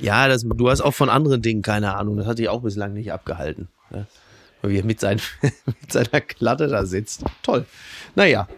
[0.00, 2.16] Ja, das, du hast auch von anderen Dingen keine Ahnung.
[2.16, 3.68] Das hat dich auch bislang nicht abgehalten.
[3.90, 4.06] Ne?
[4.62, 7.24] Wie er mit, sein, mit seiner Klatte da sitzt.
[7.42, 7.64] Toll.
[8.14, 8.48] Naja.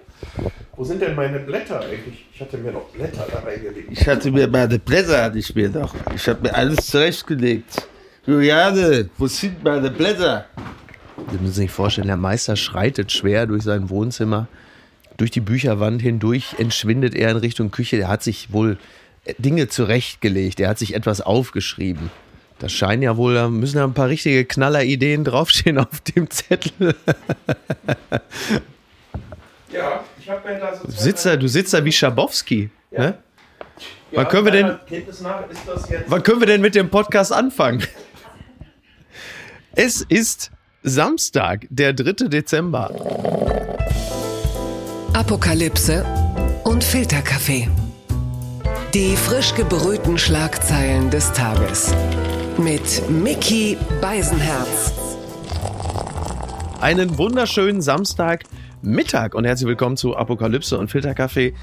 [0.76, 2.26] Wo sind denn meine Blätter eigentlich?
[2.32, 3.88] Ich hatte mir noch Blätter da reingelegt.
[3.90, 5.94] Ich hatte mir meine Blätter, hatte ich mir doch.
[6.14, 7.88] Ich habe mir alles zurechtgelegt.
[8.24, 10.46] Juliane, wo sind meine Blätter?
[11.30, 14.48] Sie müssen sich vorstellen, der Meister schreitet schwer durch sein Wohnzimmer.
[15.16, 17.98] Durch die Bücherwand hindurch entschwindet er in Richtung Küche.
[17.98, 18.78] Er hat sich wohl
[19.38, 20.60] Dinge zurechtgelegt.
[20.60, 22.10] Er hat sich etwas aufgeschrieben.
[22.58, 26.94] Das scheinen ja wohl, da müssen ja ein paar richtige Knallerideen draufstehen auf dem Zettel.
[29.72, 30.84] Ja, ich habe mir da so.
[30.84, 32.70] Du sitzt da, du sitzt da wie Schabowski.
[32.90, 33.18] Ne?
[34.10, 34.78] Ja, Wann können wir denn-.
[36.06, 37.82] Wann können wir denn mit dem Podcast anfangen?
[39.74, 40.50] Es ist
[40.82, 42.28] Samstag, der 3.
[42.28, 42.90] Dezember.
[45.14, 46.04] Apokalypse
[46.64, 47.68] und Filterkaffee.
[48.94, 51.94] Die frisch gebrühten Schlagzeilen des Tages.
[52.58, 54.92] Mit Mickey Beisenherz.
[56.78, 61.54] Einen wunderschönen Samstagmittag und herzlich willkommen zu Apokalypse und Filterkaffee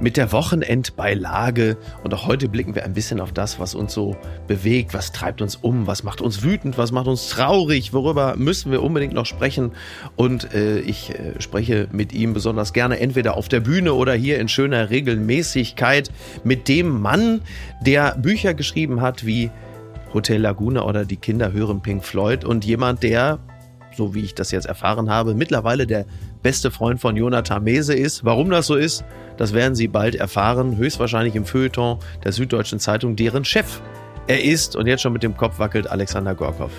[0.00, 1.76] mit der Wochenendbeilage.
[2.02, 5.42] Und auch heute blicken wir ein bisschen auf das, was uns so bewegt, was treibt
[5.42, 9.26] uns um, was macht uns wütend, was macht uns traurig, worüber müssen wir unbedingt noch
[9.26, 9.72] sprechen.
[10.16, 14.38] Und äh, ich äh, spreche mit ihm besonders gerne entweder auf der Bühne oder hier
[14.38, 16.10] in schöner Regelmäßigkeit
[16.44, 17.40] mit dem Mann,
[17.80, 19.50] der Bücher geschrieben hat wie
[20.14, 23.38] Hotel Laguna oder Die Kinder hören Pink Floyd und jemand, der
[23.98, 26.06] so wie ich das jetzt erfahren habe, mittlerweile der
[26.42, 28.24] beste Freund von Jonathan Mese ist.
[28.24, 29.04] Warum das so ist,
[29.36, 33.80] das werden Sie bald erfahren, höchstwahrscheinlich im Feuilleton der Süddeutschen Zeitung, deren Chef
[34.26, 36.70] er ist und jetzt schon mit dem Kopf wackelt Alexander Gorkov.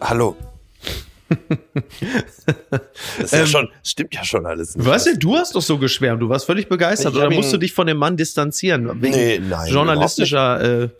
[0.00, 0.34] Hallo.
[3.18, 4.74] das ist ja schon, stimmt ja schon alles.
[4.76, 4.86] nicht.
[4.86, 5.18] Was denn?
[5.18, 7.72] Du hast doch so geschwärmt, du warst völlig begeistert Ich oder musst ihn- du dich
[7.72, 9.00] von dem Mann distanzieren?
[9.02, 10.90] Wegen Nee, nein, journalistischer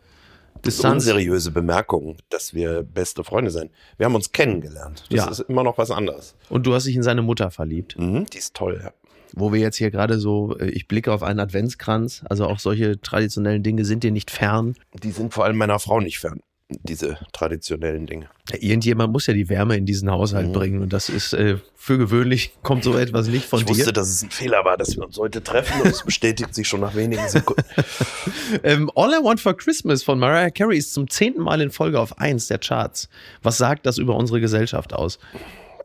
[0.65, 1.05] Distanz.
[1.07, 3.71] Unseriöse Bemerkung, dass wir beste Freunde sind.
[3.97, 5.05] Wir haben uns kennengelernt.
[5.11, 5.31] Das Ja.
[5.31, 6.35] ist immer noch was anderes.
[6.49, 7.99] Und du hast dich in seine Mutter verliebt.
[7.99, 8.93] Mhm, die ist toll, ja.
[9.33, 13.01] Wo wir jetzt hier gerade so, äh, ich blicke auf einen Adventskranz, also auch solche
[13.01, 14.75] traditionellen Dinge sind dir nicht fern.
[15.03, 16.41] Die sind vor allem meiner Frau nicht fern,
[16.83, 18.29] diese traditionellen Dinge.
[18.51, 20.53] Ja, Irgendjemand muss ja die Wärme in diesen Haushalt Mhm.
[20.53, 23.71] bringen und das ist äh, für gewöhnlich kommt so etwas nicht von ich dir.
[23.77, 26.69] wusste, dass es ein Fehler war, dass wir uns heute treffen und es bestätigt sich
[26.69, 27.63] schon nach wenigen Sekunden.
[28.63, 32.01] Ähm, All I Want for Christmas von Mariah Carey ist zum zehnten Mal in Folge
[32.01, 33.09] auf eins der Charts.
[33.43, 35.19] Was sagt das über unsere Gesellschaft aus?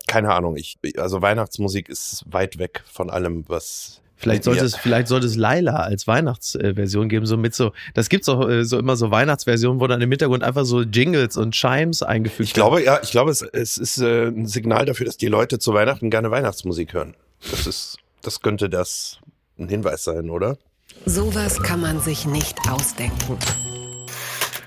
[0.07, 4.01] Keine Ahnung, ich, also Weihnachtsmusik ist weit weg von allem, was.
[4.25, 8.27] Vielleicht sollte es, vielleicht sollte es Laila als Weihnachtsversion geben, so mit so, das gibt's
[8.27, 12.01] auch äh, so immer so Weihnachtsversionen, wo dann im Hintergrund einfach so Jingles und Chimes
[12.01, 15.27] eingefügt Ich glaube, ja, ich glaube, es, es ist äh, ein Signal dafür, dass die
[15.27, 17.13] Leute zu Weihnachten gerne Weihnachtsmusik hören.
[17.51, 19.19] Das ist, das könnte das
[19.59, 20.57] ein Hinweis sein, oder?
[21.05, 23.37] Sowas kann man sich nicht ausdenken.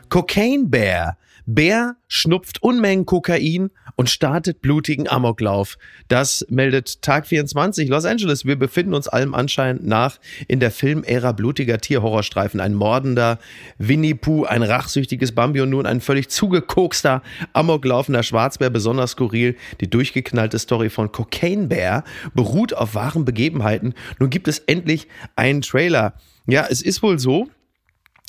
[0.09, 1.17] Cocaine Bear.
[1.51, 5.79] Bär schnupft Unmengen Kokain und startet blutigen Amoklauf.
[6.09, 8.45] Das meldet Tag 24 Los Angeles.
[8.45, 12.61] Wir befinden uns allem Anschein nach in der Filmära blutiger Tierhorrorstreifen.
[12.61, 13.39] Ein mordender
[13.79, 17.23] Winnie Pooh, ein rachsüchtiges Bambi und nun ein völlig zugekokster,
[17.55, 18.69] amoklaufender Schwarzbär.
[18.69, 19.57] Besonders skurril.
[19.81, 22.05] Die durchgeknallte Story von Cocaine Bear
[22.35, 23.95] beruht auf wahren Begebenheiten.
[24.19, 26.13] Nun gibt es endlich einen Trailer.
[26.47, 27.49] Ja, es ist wohl so,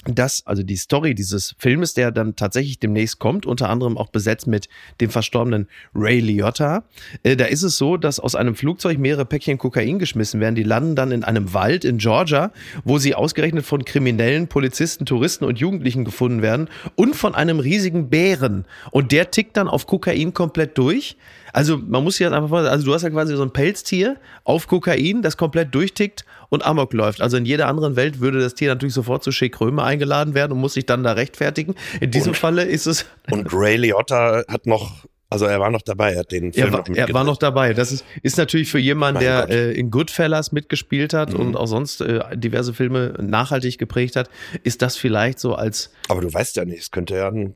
[0.05, 4.47] das, also die Story dieses Filmes, der dann tatsächlich demnächst kommt, unter anderem auch besetzt
[4.47, 4.69] mit
[5.01, 6.83] dem verstorbenen Ray Liotta.
[7.23, 10.55] Äh, da ist es so, dass aus einem Flugzeug mehrere Päckchen Kokain geschmissen werden.
[10.55, 12.51] Die landen dann in einem Wald in Georgia,
[12.83, 18.09] wo sie ausgerechnet von Kriminellen, Polizisten, Touristen und Jugendlichen gefunden werden und von einem riesigen
[18.09, 18.65] Bären.
[18.91, 21.17] Und der tickt dann auf Kokain komplett durch.
[21.53, 24.17] Also man muss sich das einfach vorstellen, also du hast ja quasi so ein Pelztier
[24.43, 27.21] auf Kokain, das komplett durchtickt und Amok läuft.
[27.21, 30.53] Also in jeder anderen Welt würde das Tier natürlich sofort zu Schick Römer eingeladen werden
[30.53, 31.75] und muss sich dann da rechtfertigen.
[32.01, 35.81] In diesem Und- Falle ist es, Und Ray Liotta hat noch, also er war noch
[35.83, 37.73] dabei, er hat den Film er, war, noch er war noch dabei.
[37.73, 39.49] Das ist, ist natürlich für jemanden, Mein der Gott.
[39.49, 39.55] Mhm.
[39.55, 44.29] äh, in Goodfellas mitgespielt hat und auch sonst äh, diverse Filme nachhaltig geprägt hat,
[44.63, 47.55] ist das vielleicht so als Aber du weißt ja nicht, es könnte ja ein,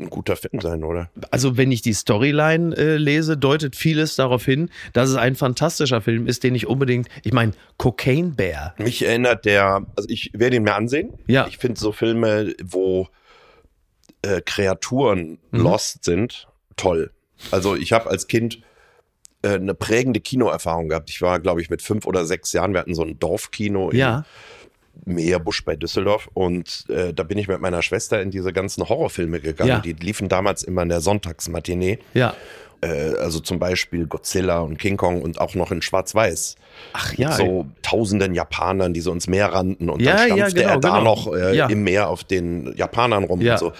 [0.00, 1.10] ein guter Film sein, oder?
[1.30, 6.00] also wenn ich die Storyline äh, lese, deutet vieles darauf hin, dass es ein fantastischer
[6.00, 8.74] Film ist, den ich unbedingt, ich meine, Cocaine Bear.
[8.78, 11.12] Mich erinnert der, also ich werde ihn mir ansehen.
[11.26, 11.46] Ja.
[11.46, 13.08] Ich finde so Filme, wo
[14.22, 15.60] äh, Kreaturen Mhm.
[15.60, 17.10] lost sind, toll.
[17.50, 18.60] Also ich habe als Kind
[19.42, 21.08] äh, eine prägende Kinoerfahrung gehabt.
[21.10, 23.98] Ich war, glaube ich, mit fünf oder sechs Jahren, wir hatten so ein Dorfkino in
[25.06, 28.88] Ja, Meerbusch bei Düsseldorf und äh, da bin ich mit meiner Schwester in diese ganzen
[28.88, 29.68] Horrorfilme gegangen.
[29.70, 29.78] Ja.
[29.80, 31.98] Die liefen damals immer in der Sonntagsmatinee.
[32.14, 32.34] Ja.
[32.82, 36.56] Äh, also zum Beispiel Godzilla und King Kong und auch noch in Schwarz-Weiß.
[36.94, 37.32] Ach ja.
[37.32, 40.80] so tausenden Japanern, die so ins Meer rannten und Ja, dann ja, stampfte genau, er
[40.80, 41.02] da genau.
[41.04, 41.66] noch äh, Ja.
[41.66, 43.54] im Meer auf den Japanern rum Ja.
[43.54, 43.72] und so.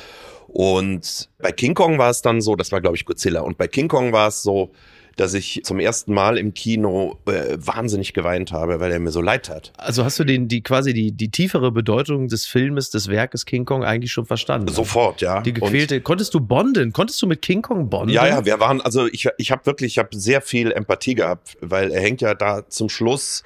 [0.49, 3.69] Und bei King Kong war es dann so, das war glaube ich Godzilla, und bei
[3.69, 4.73] King Kong war es so,
[5.17, 9.21] dass ich zum ersten Mal im Kino äh, wahnsinnig geweint habe, weil er mir so
[9.21, 9.73] leid tat.
[9.77, 13.65] Also hast du den, die quasi die, die tiefere Bedeutung des Filmes, des Werkes King
[13.65, 14.69] Kong eigentlich schon verstanden?
[14.69, 15.41] Sofort, ja.
[15.43, 16.01] Die gequälte.
[16.01, 16.93] konntest du bonden?
[16.93, 18.09] Konntest du mit King Kong bonden?
[18.09, 21.15] Und, ja, ja, wir waren, also ich, ich habe wirklich, ich habe sehr viel Empathie
[21.15, 23.43] gehabt, weil er hängt ja da zum Schluss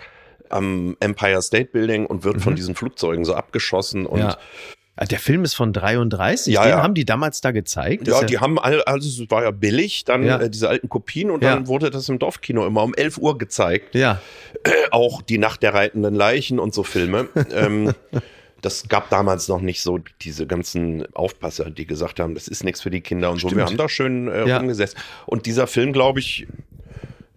[0.51, 4.27] am Empire State Building und wird von diesen Flugzeugen so abgeschossen und Mhm.
[4.27, 4.37] Ja.
[4.97, 6.55] Ah, Der Film ist von 33.
[6.55, 6.83] Ja, Den ja.
[6.83, 8.07] haben die damals da gezeigt.
[8.07, 10.39] Ja, Ist die haben also es war ja billig, dann Ja.
[10.41, 11.55] äh, diese alten Kopien und Ja.
[11.55, 13.95] dann wurde das im Dorfkino immer um 11 Uhr gezeigt.
[13.95, 14.21] ja.
[14.63, 17.29] Äh, auch die Nacht der reitenden Leichen und so Filme.
[17.53, 17.93] ähm,
[18.63, 22.81] das gab damals noch nicht so diese ganzen Aufpasser, die gesagt haben, das ist nichts
[22.81, 23.49] für die Kinder und so.
[23.49, 23.57] Stimmt.
[23.63, 24.61] Wir haben da schön äh, Ja.
[24.61, 24.97] umgesetzt.
[25.27, 26.47] Und dieser Film, glaube ich,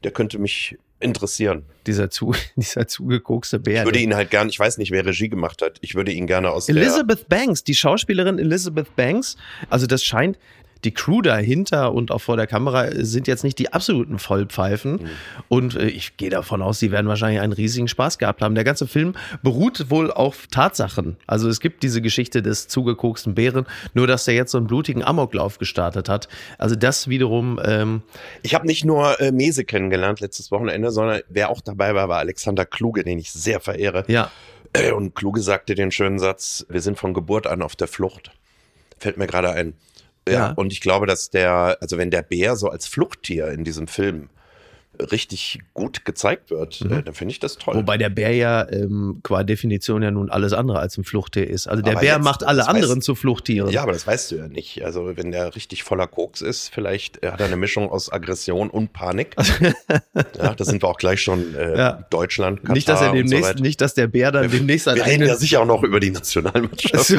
[0.03, 1.63] der könnte mich interessieren.
[1.85, 3.81] dieser, zu, dieser zugekokste Bär.
[3.81, 5.77] Ich würde ihn halt gern, ich weiß nicht, wer Regie gemacht hat.
[5.81, 9.37] Ich würde ihn gerne aus Elizabeth Banks, die Schauspielerin Elizabeth Banks,
[9.69, 10.37] also das scheint,
[10.87, 14.93] die Crew dahinter und auch vor der Kamera sind jetzt nicht die absoluten Vollpfeifen.
[14.93, 15.09] Mhm.
[15.49, 18.55] Und äh, ich gehe davon aus, sie werden wahrscheinlich einen riesigen Spaß gehabt haben.
[18.55, 19.13] Der ganze Film
[19.43, 21.17] beruht wohl auf Tatsachen.
[21.27, 25.03] Also es gibt diese Geschichte des zugekoksten Bären, nur dass der jetzt so einen blutigen
[25.03, 26.29] Amoklauf gestartet hat.
[26.57, 28.01] Also das wiederum, ähm.
[28.43, 32.19] Ich habe nicht nur äh, Mese kennengelernt letztes Wochenende, sondern wer auch dabei war, war
[32.19, 34.05] Alexander Kluge, den ich sehr verehre.
[34.07, 34.31] ja,
[34.73, 38.31] Äh, Und Kluge sagte den schönen Satz, wir sind von Geburt an auf der Flucht.
[38.99, 39.73] Fällt mir gerade ein.
[40.27, 40.51] Ja, Ja.
[40.55, 44.29] und ich glaube, dass der, also wenn der Bär so als Fluchttier in diesem Film
[45.11, 47.75] richtig gut gezeigt wird, äh, dann finde ich das toll.
[47.75, 47.79] Mhm.
[47.79, 51.67] Wobei der Bär ja ähm, qua Definition ja nun alles andere als ein Fluchttier ist.
[51.67, 53.69] Also der Aber Bär jetzt, macht alle anderen weiß- zu Fluchttieren.
[53.69, 54.83] ja, aber das weißt du ja nicht.
[54.83, 58.69] Also wenn der richtig voller Koks ist, vielleicht äh, hat er eine Mischung aus Aggression
[58.69, 59.35] und Panik.
[60.37, 62.05] ja, da sind wir auch gleich schon äh, Ja.
[62.09, 63.61] Deutschland, Katar nicht, dass er so demnächst, weiter.
[63.61, 66.11] nicht, dass der Bär dann demnächst Wir einen reden ja sicher auch noch über die
[66.11, 67.17] Nationalmannschaft.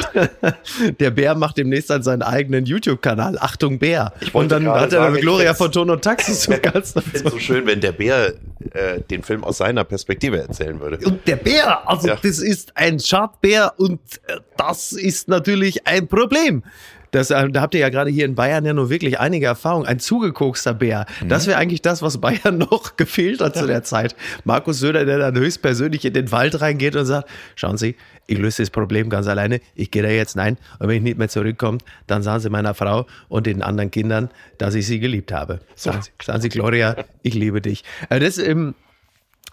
[1.01, 3.39] der Bär macht demnächst dann seinen eigenen YouTube-Kanal.
[3.39, 4.13] Achtung Bär.
[4.33, 6.99] Und dann hat er Gloria von Ton und Taxis zu Gast.
[7.15, 8.35] So schön, wenn der Bär
[8.73, 11.06] äh, den Film aus seiner Perspektive erzählen würde.
[11.06, 12.17] Und der Bär, also Ja.
[12.20, 16.65] das ist ein Schadbär und äh, das ist natürlich ein Problem.
[17.11, 19.87] Das, äh, da habt ihr ja gerade hier in Bayern ja nur wirklich einige Erfahrungen.
[19.87, 21.07] Ein zugekokster Bär.
[21.27, 24.15] Das wäre eigentlich das, was Bayern noch gefehlt hat zu der Zeit.
[24.45, 27.97] Markus Söder, der dann höchstpersönlich in den Wald reingeht und sagt, schauen Sie,
[28.27, 29.61] ich löse das Problem ganz alleine.
[29.75, 30.59] Ich gehe da jetzt nein.
[30.79, 34.31] Und wenn ich nicht mehr zurückkomme, dann sagen Sie meiner Frau und den anderen Kindern,
[34.59, 35.61] dass ich sie geliebt habe.
[35.75, 37.85] Sagen Sie, sagen Sie Gloria, ich liebe dich.
[38.11, 38.88] Äh, Das, ähm, äh,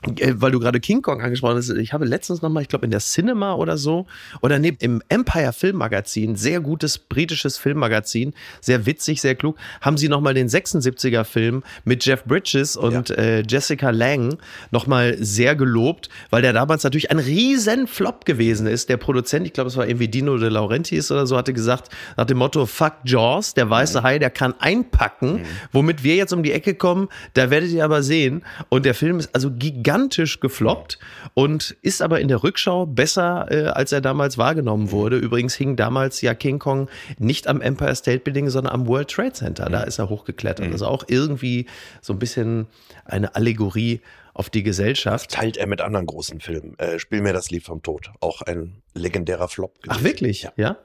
[0.05, 2.99] weil du gerade King Kong angesprochen hast, ich habe letztens nochmal, ich glaube in der
[2.99, 4.05] Cinema oder so,
[4.41, 10.09] oder neben im Empire Filmmagazin, sehr gutes britisches Filmmagazin, sehr witzig, sehr klug, haben sie
[10.09, 14.37] nochmal den 76er Film mit Jeff Bridges und äh, Jessica Lang
[14.71, 18.89] nochmal sehr gelobt, weil der damals natürlich ein riesen Flop gewesen ist.
[18.89, 22.25] Der Produzent, ich glaube es war irgendwie Dino De Laurentiis oder so, hatte gesagt, nach
[22.25, 25.41] dem Motto, fuck Jaws, der weiße Hai, der kann einpacken,
[25.71, 28.43] womit wir jetzt um die Ecke kommen, da werdet ihr aber sehen.
[28.69, 29.94] Und der Film ist also gigantisch
[30.39, 30.99] gefloppt
[31.33, 35.17] und ist aber in der Rückschau besser, äh, als er damals wahrgenommen wurde.
[35.17, 39.33] Übrigens hing damals ja King Kong nicht am Empire State Building, sondern am World Trade
[39.33, 39.69] Center.
[39.69, 40.71] Da ist er hochgeklettert.
[40.71, 41.65] Also auch irgendwie
[42.01, 42.67] so ein bisschen
[43.05, 44.01] eine Allegorie
[44.33, 45.31] auf die Gesellschaft.
[45.31, 46.77] Teilt er mit anderen großen Filmen.
[46.77, 48.11] Äh, Spiel mir das Lied vom Tod.
[48.19, 49.73] Auch ein legendärer Flop.
[49.87, 50.03] Ach, gewesen.
[50.03, 50.43] wirklich?
[50.43, 50.51] Ja.
[50.57, 50.77] Ja?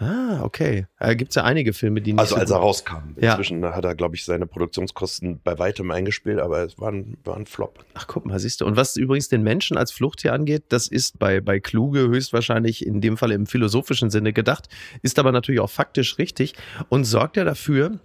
[0.00, 0.06] Ja.
[0.06, 0.86] Ah, okay.
[0.98, 3.14] Da gibt's ja einige Filme, die nicht Also so als er rauskam.
[3.20, 3.32] Ja.
[3.32, 7.36] Inzwischen hat er, glaube ich, seine Produktionskosten bei weitem eingespielt, aber es war ein, war
[7.36, 7.84] ein Flop.
[7.94, 8.66] Ach, guck mal, siehst du.
[8.66, 13.00] Und was übrigens den Menschen als Fluchttier angeht, das ist bei, bei Kluge höchstwahrscheinlich in
[13.00, 14.68] dem Fall im philosophischen Sinne gedacht,
[15.02, 16.54] ist aber natürlich auch faktisch richtig
[16.88, 17.98] und sorgt ja dafür,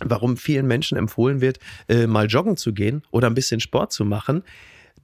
[0.00, 4.04] warum vielen Menschen empfohlen wird, äh, mal joggen zu gehen oder ein bisschen Sport zu
[4.04, 4.42] machen,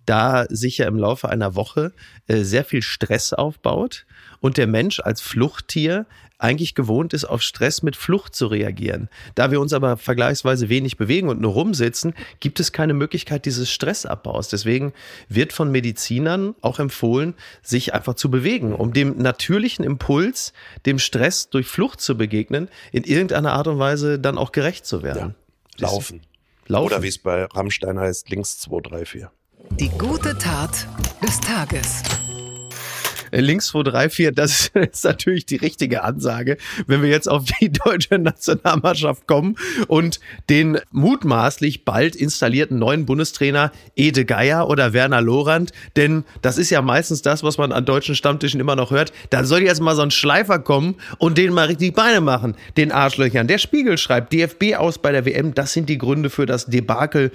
[0.09, 1.93] da sich ja im Laufe einer Woche
[2.27, 4.07] äh, sehr viel Stress aufbaut
[4.41, 6.07] und der Mensch als Fluchttier
[6.39, 9.09] eigentlich gewohnt ist, auf Stress mit Flucht zu reagieren.
[9.35, 13.69] Da wir uns aber vergleichsweise wenig bewegen und nur rumsitzen, gibt es keine Möglichkeit dieses
[13.71, 14.49] Stressabbaus.
[14.49, 14.93] Deswegen
[15.29, 20.53] wird von Medizinern auch empfohlen, sich einfach zu bewegen, um dem natürlichen Impuls,
[20.87, 25.03] dem Stress durch Flucht zu begegnen, in irgendeiner Art und Weise dann auch gerecht zu
[25.03, 25.35] werden.
[25.77, 26.21] Das- Laufen.
[26.69, 26.87] Laufen.
[26.87, 29.33] Oder wie es bei Rammstein heißt, links 2, 3, 4.
[29.77, 30.89] Die gute Tat
[31.23, 32.03] des Tages.
[33.31, 36.57] Äh, links 2, 3, 4, das ist natürlich die richtige Ansage,
[36.87, 39.57] wenn wir jetzt auf die deutsche Nationalmannschaft kommen
[39.87, 40.19] und
[40.51, 46.83] den mutmaßlich bald installierten neuen Bundestrainer Ede Geier oder Werner Lorand, denn das ist ja
[46.83, 49.13] meistens das, was man an deutschen Stammtischen immer noch hört.
[49.31, 52.91] Da soll jetzt mal so ein Schleifer kommen und den mal richtig Beine machen, den
[52.91, 53.47] Arschlöchern.
[53.47, 57.31] Der Spiegel schreibt, DFB aus bei der WM, das sind die Gründe für das Debakel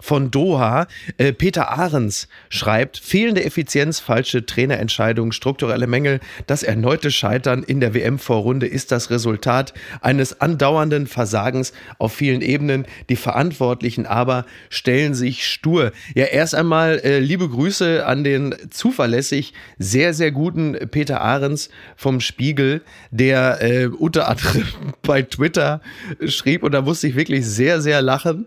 [0.00, 0.86] von Doha.
[1.18, 7.94] Äh, Peter Ahrens schreibt, fehlende Effizienz, falsche Trainerentscheidungen, strukturelle Mängel, das erneute Scheitern in der
[7.94, 12.86] WM-Vorrunde ist das Resultat eines andauernden Versagens auf vielen Ebenen.
[13.08, 15.92] Die Verantwortlichen aber stellen sich stur.
[16.14, 22.20] Ja, erst einmal äh, liebe Grüße an den zuverlässig sehr, sehr guten Peter Ahrens vom
[22.20, 24.64] Spiegel, der äh, unter anderem
[25.02, 25.80] bei Twitter
[26.26, 28.46] schrieb und da musste ich wirklich sehr, sehr lachen,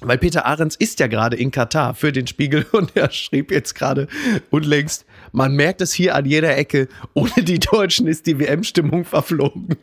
[0.00, 3.50] weil Peter Ahrens ist ist ja gerade in Katar für den Spiegel und er schrieb
[3.50, 4.06] jetzt gerade
[4.50, 9.76] unlängst, man merkt es hier an jeder Ecke, ohne die Deutschen ist die WM-Stimmung verflogen.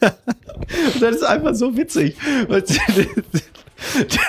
[1.00, 2.16] das ist einfach so witzig.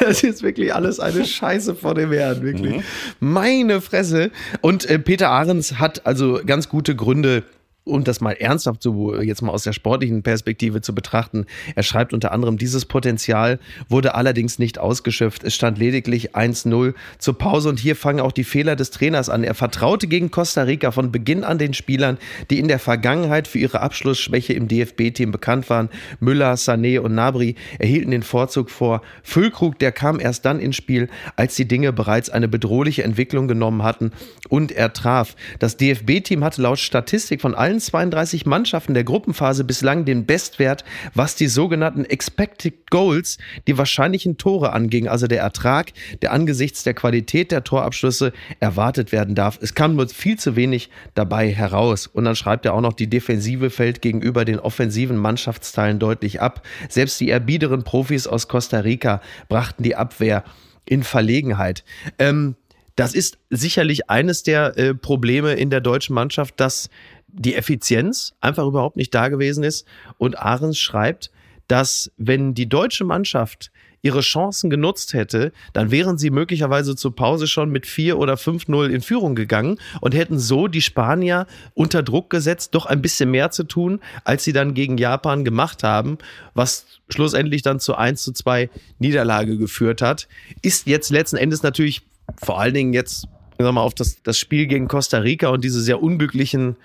[0.01, 2.75] Das ist wirklich alles eine Scheiße vor dem Herrn, wirklich.
[2.77, 2.84] Mhm.
[3.22, 4.32] Meine Fresse.
[4.60, 7.44] Und äh, Peter Ahrens hat also ganz gute Gründe,
[7.84, 11.46] und das mal ernsthaft so jetzt mal aus der sportlichen Perspektive zu betrachten.
[11.76, 13.60] Er schreibt unter anderem, dieses Potenzial
[13.90, 15.44] wurde allerdings nicht ausgeschöpft.
[15.44, 19.44] Es stand lediglich 1-0 zur Pause und hier fangen auch die Fehler des Trainers an.
[19.44, 22.18] Er vertraute gegen Costa Rica von Beginn an den Spielern,
[22.52, 25.90] die in der Vergangenheit für ihre Abschlussschwäche im DFB-Team bekannt waren.
[26.20, 29.02] Müller, Sané und Nabri erhielten den Vorzug vor.
[29.24, 33.82] Füllkrug, der kam erst dann ins Spiel, als die Dinge bereits eine bedrohliche Entwicklung genommen
[33.82, 34.12] hatten
[34.50, 35.36] und er traf.
[35.58, 40.84] Das DFB-Team hatte laut Statistik von allen allen 32 Mannschaften der Gruppenphase bislang den Bestwert,
[41.13, 46.94] was die sogenannten Expected Goals, die wahrscheinlichen Tore anging, also der Ertrag, der angesichts der
[46.94, 49.58] Qualität der Torabschlüsse erwartet werden darf.
[49.62, 52.08] Es kam nur viel zu wenig dabei heraus.
[52.08, 56.68] Und dann schreibt er auch noch, die Defensive fällt gegenüber den offensiven Mannschaftsteilen deutlich ab.
[56.90, 60.44] Selbst die erbiederen Profis aus Costa Rica brachten die Abwehr
[60.86, 61.86] in Verlegenheit.
[62.20, 62.56] Ähm,
[62.96, 66.90] das ist sicherlich eines der äh, Probleme in der deutschen Mannschaft, dass
[67.34, 69.88] die Effizienz einfach überhaupt nicht da gewesen ist.
[70.18, 71.32] Und Ahrens schreibt,
[71.68, 73.72] dass wenn die deutsche Mannschaft
[74.02, 78.90] ihre Chancen genutzt hätte, dann wären sie möglicherweise zur Pause schon mit 4 oder 5-0
[78.90, 83.52] in Führung gegangen und hätten so die Spanier unter Druck gesetzt, doch ein bisschen mehr
[83.52, 86.18] zu tun, als sie dann gegen Japan gemacht haben,
[86.54, 88.70] was schlussendlich dann zu 1 zu 2
[89.00, 90.28] Niederlage geführt hat.
[90.62, 92.02] Ist jetzt letzten Endes natürlich
[92.42, 95.64] vor allen Dingen jetzt, sagen wir mal, auf das, das Spiel gegen Costa Rica und
[95.64, 96.76] diese sehr unglücklichen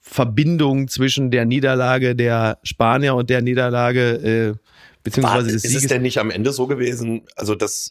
[0.00, 4.54] Verbindung zwischen der Niederlage der Spanier und der Niederlage äh,
[5.02, 5.82] beziehungsweise War, des Ist Sieges.
[5.84, 7.90] es denn nicht am Ende so gewesen, also das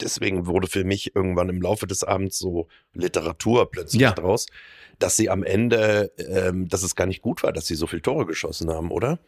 [0.00, 4.12] deswegen wurde für mich irgendwann im Laufe des Abends so Literatur plötzlich Ja.
[4.12, 4.46] draus,
[4.98, 8.00] dass sie am Ende, ähm, dass es gar nicht gut war, dass sie so viele
[8.02, 9.18] Tore geschossen haben, oder?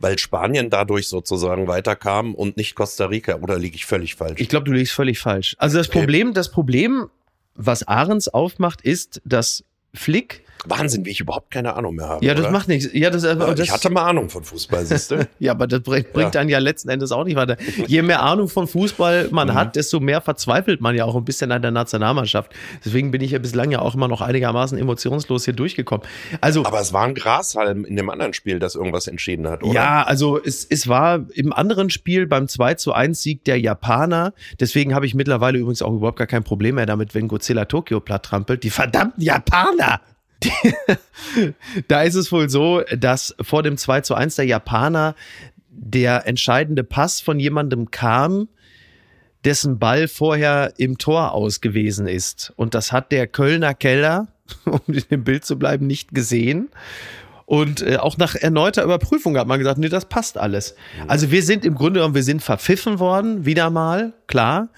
[0.00, 4.40] Weil Spanien dadurch sozusagen weiterkam und nicht Costa Rica, oder liege ich völlig falsch?
[4.40, 5.54] Ich glaube, du liegst völlig falsch.
[5.58, 5.88] Also das.
[5.88, 7.08] Problem, das Problem,
[7.54, 9.64] was Ahrens aufmacht, ist, dass
[9.94, 12.24] Flick, Wahnsinn, wie ich überhaupt keine Ahnung mehr habe.
[12.24, 12.52] ja, das oder?
[12.52, 12.90] macht nichts.
[12.92, 15.28] Ja, das, aber das ich hatte mal Ahnung von Fußball, siehst du?
[15.38, 16.40] Ja, aber das bringt, bringt Ja.
[16.40, 17.56] dann ja letzten Endes auch nicht weiter.
[17.86, 19.54] Je mehr Ahnung von Fußball man Mhm.
[19.54, 22.52] hat, desto mehr verzweifelt man ja auch ein bisschen an der Nationalmannschaft.
[22.84, 26.04] Deswegen bin ich ja bislang ja auch immer noch einigermaßen emotionslos hier durchgekommen.
[26.40, 29.72] Also, Aber es war ein Grashalm in dem anderen Spiel, das irgendwas entschieden hat, oder?
[29.74, 34.32] ja, also es, es war im anderen Spiel beim 2 zu 1 Sieg der Japaner.
[34.58, 38.00] Deswegen habe ich mittlerweile übrigens auch überhaupt gar kein Problem mehr damit, wenn Godzilla Tokio
[38.00, 38.64] platt trampelt.
[38.64, 40.00] Die verdammten Japaner!
[41.88, 45.14] Da ist es wohl so, dass vor dem 2 zu 1 der Japaner
[45.70, 48.48] der entscheidende Pass von jemandem kam,
[49.44, 52.52] dessen Ball vorher im Tor aus gewesen ist.
[52.56, 54.28] Und das hat der Kölner Keller,
[54.64, 56.70] um in dem Bild zu bleiben, nicht gesehen.
[57.46, 60.74] Und äh, auch nach erneuter Überprüfung hat man gesagt, nee, das passt alles.
[61.06, 64.68] Also wir sind im Grunde genommen, wir sind verpfiffen worden, wieder mal, klar.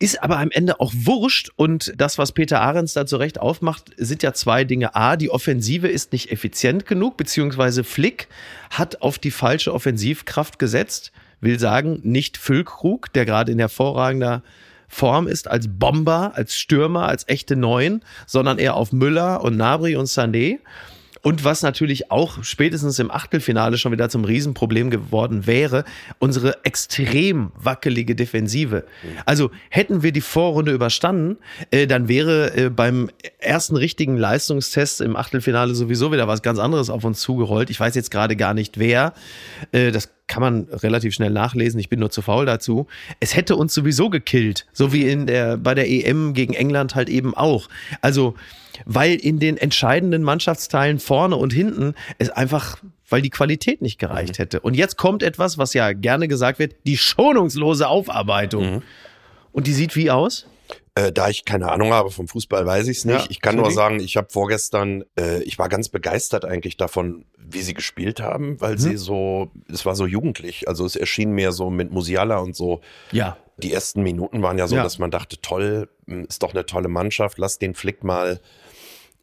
[0.00, 1.50] Ist aber am Ende auch wurscht.
[1.56, 4.94] Und das, was Peter Ahrens da zu Recht aufmacht, sind ja zwei Dinge.
[4.96, 8.28] A, die Offensive ist nicht effizient genug, beziehungsweise Flick
[8.70, 11.12] hat auf die falsche Offensivkraft gesetzt.
[11.40, 14.42] Will sagen, nicht Füllkrug, der gerade in hervorragender
[14.88, 19.96] Form ist, als Bomber, als Stürmer, als echte Neun, sondern eher auf Müller und Nabri
[19.96, 20.58] und Sané.
[21.24, 25.84] Und was natürlich auch spätestens im Achtelfinale schon wieder zum Riesenproblem geworden wäre,
[26.18, 28.84] unsere extrem wackelige Defensive.
[29.24, 31.38] Also hätten wir die Vorrunde überstanden,
[31.70, 36.90] äh, dann wäre äh, beim ersten richtigen Leistungstest im Achtelfinale sowieso wieder was ganz anderes
[36.90, 37.70] auf uns zugerollt.
[37.70, 39.14] Ich weiß jetzt gerade gar nicht wer.
[39.72, 41.80] Äh, das kann man relativ schnell nachlesen.
[41.80, 42.86] Ich bin nur zu faul dazu.
[43.20, 47.08] Es hätte uns sowieso gekillt, so wie in der bei der EM gegen England halt
[47.08, 47.70] eben auch.
[48.02, 48.34] Also
[48.86, 52.78] weil in den entscheidenden Mannschaftsteilen vorne und hinten es einfach,
[53.08, 54.60] weil die Qualität nicht gereicht hätte.
[54.60, 58.82] Und jetzt kommt etwas, was ja gerne gesagt wird, die schonungslose Aufarbeitung.
[59.52, 60.46] Und die sieht wie aus?
[60.96, 63.18] Äh, da ich keine Ahnung habe vom Fußball, weiß ich es nicht.
[63.24, 67.24] Ja, ich kann nur sagen, ich habe vorgestern, äh, ich war ganz begeistert eigentlich davon,
[67.36, 68.60] wie sie gespielt haben, Mhm.
[68.60, 70.68] weil sie so, es war so jugendlich.
[70.68, 72.80] Also es erschien mir so mit Musiala und so.
[73.10, 73.36] Ja.
[73.58, 74.82] Die ersten Minuten waren ja so, Ja.
[74.84, 78.40] dass man dachte, toll, mh, ist doch eine tolle Mannschaft, lass den Flick mal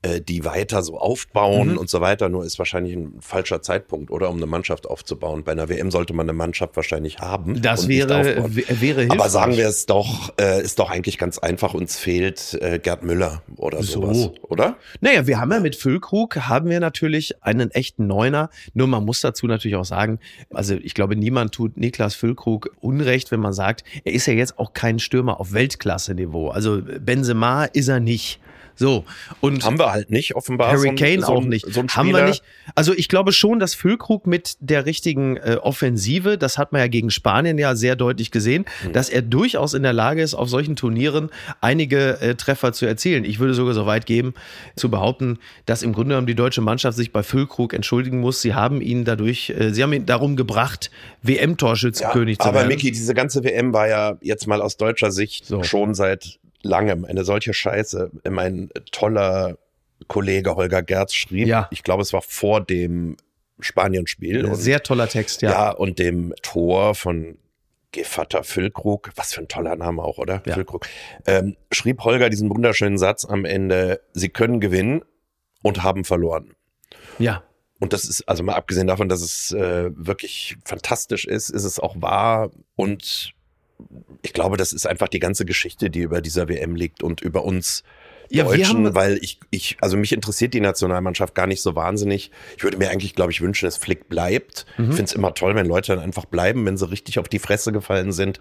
[0.03, 1.77] äh, die weiter so aufbauen Mhm.
[1.77, 2.29] und so weiter.
[2.29, 4.29] Nur ist wahrscheinlich ein falscher Zeitpunkt, oder?
[4.29, 5.43] Um eine Mannschaft aufzubauen.
[5.43, 7.61] Bei einer WM sollte man eine Mannschaft wahrscheinlich haben.
[7.61, 9.11] Das wäre, wäre hilfreich.
[9.11, 11.73] Aber sagen wir es doch, äh, ist doch eigentlich ganz einfach.
[11.73, 14.01] Uns fehlt äh, Gerd Müller oder So.
[14.01, 14.75] sowas, oder?
[15.01, 18.49] Naja, wir haben ja mit Füllkrug haben wir natürlich einen echten Neuner.
[18.73, 20.19] Nur man muss dazu natürlich auch sagen,
[20.51, 24.57] also ich glaube, niemand tut Niklas Füllkrug Unrecht, wenn man sagt, er ist ja jetzt
[24.59, 26.49] auch kein Stürmer auf Weltklasse-Niveau.
[26.49, 28.39] Also Benzema ist er nicht.
[28.75, 29.05] So.
[29.39, 30.71] Und Haben wir halt nicht offenbar.
[30.71, 31.65] Harry Kane so auch nicht.
[31.71, 32.43] So Haben wir nicht.
[32.75, 36.87] Also ich glaube schon, dass Füllkrug mit der richtigen äh, Offensive, das hat man ja
[36.87, 38.93] gegen Spanien ja sehr deutlich gesehen, Hm.
[38.93, 43.23] dass er durchaus in der Lage ist, auf solchen Turnieren einige äh, Treffer zu erzielen.
[43.25, 44.33] Ich würde sogar so weit geben,
[44.75, 48.41] zu behaupten, dass im Grunde genommen die deutsche Mannschaft sich bei Füllkrug entschuldigen muss.
[48.41, 50.91] Sie haben ihn dadurch, äh, sie haben ihn darum gebracht,
[51.23, 52.67] WM-Torschützenkönig zu aber werden.
[52.69, 57.23] Miki, diese ganze WM war ja jetzt mal aus deutscher Sicht schon seit langem eine
[57.23, 58.11] solche Scheiße.
[58.29, 59.57] Mein toller
[60.07, 61.67] Kollege Holger Gerz schrieb, Ja.
[61.71, 63.17] ich glaube, es war vor dem
[63.59, 64.45] Spanien-Spiel.
[64.45, 65.51] und- Sehr toller Text, ja.
[65.51, 65.69] ja.
[65.71, 67.37] und dem Tor von
[67.91, 70.41] Gevatter Füllkrug, was für ein toller Name auch, oder?
[70.45, 70.53] Ja.
[70.53, 70.87] Füllkrug.
[71.27, 75.03] Ähm, schrieb Holger diesen wunderschönen Satz am Ende, sie können gewinnen
[75.61, 76.53] und haben verloren.
[77.19, 77.43] ja.
[77.79, 81.79] Und das ist, also mal abgesehen davon, dass es äh, wirklich fantastisch ist, ist es
[81.79, 82.51] auch wahr.
[82.75, 83.33] Und
[84.21, 87.43] ich glaube, das ist einfach die ganze Geschichte, die über dieser WM liegt und über
[87.43, 87.83] uns
[88.29, 92.31] Ja, Deutschen, haben- weil ich, ich, also mich interessiert die Nationalmannschaft gar nicht so wahnsinnig.
[92.57, 94.65] Ich würde mir eigentlich, glaube ich, wünschen, dass Flick bleibt.
[94.77, 94.83] Mhm.
[94.89, 97.39] Ich finde es immer toll, wenn Leute dann einfach bleiben, wenn sie richtig auf die
[97.39, 98.39] Fresse gefallen sind.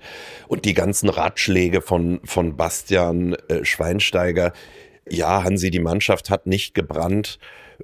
[0.48, 4.52] Und die ganzen Ratschläge von, von Bastian äh, Schweinsteiger,
[5.08, 7.38] ja, Hansi, die Mannschaft hat nicht gebrannt.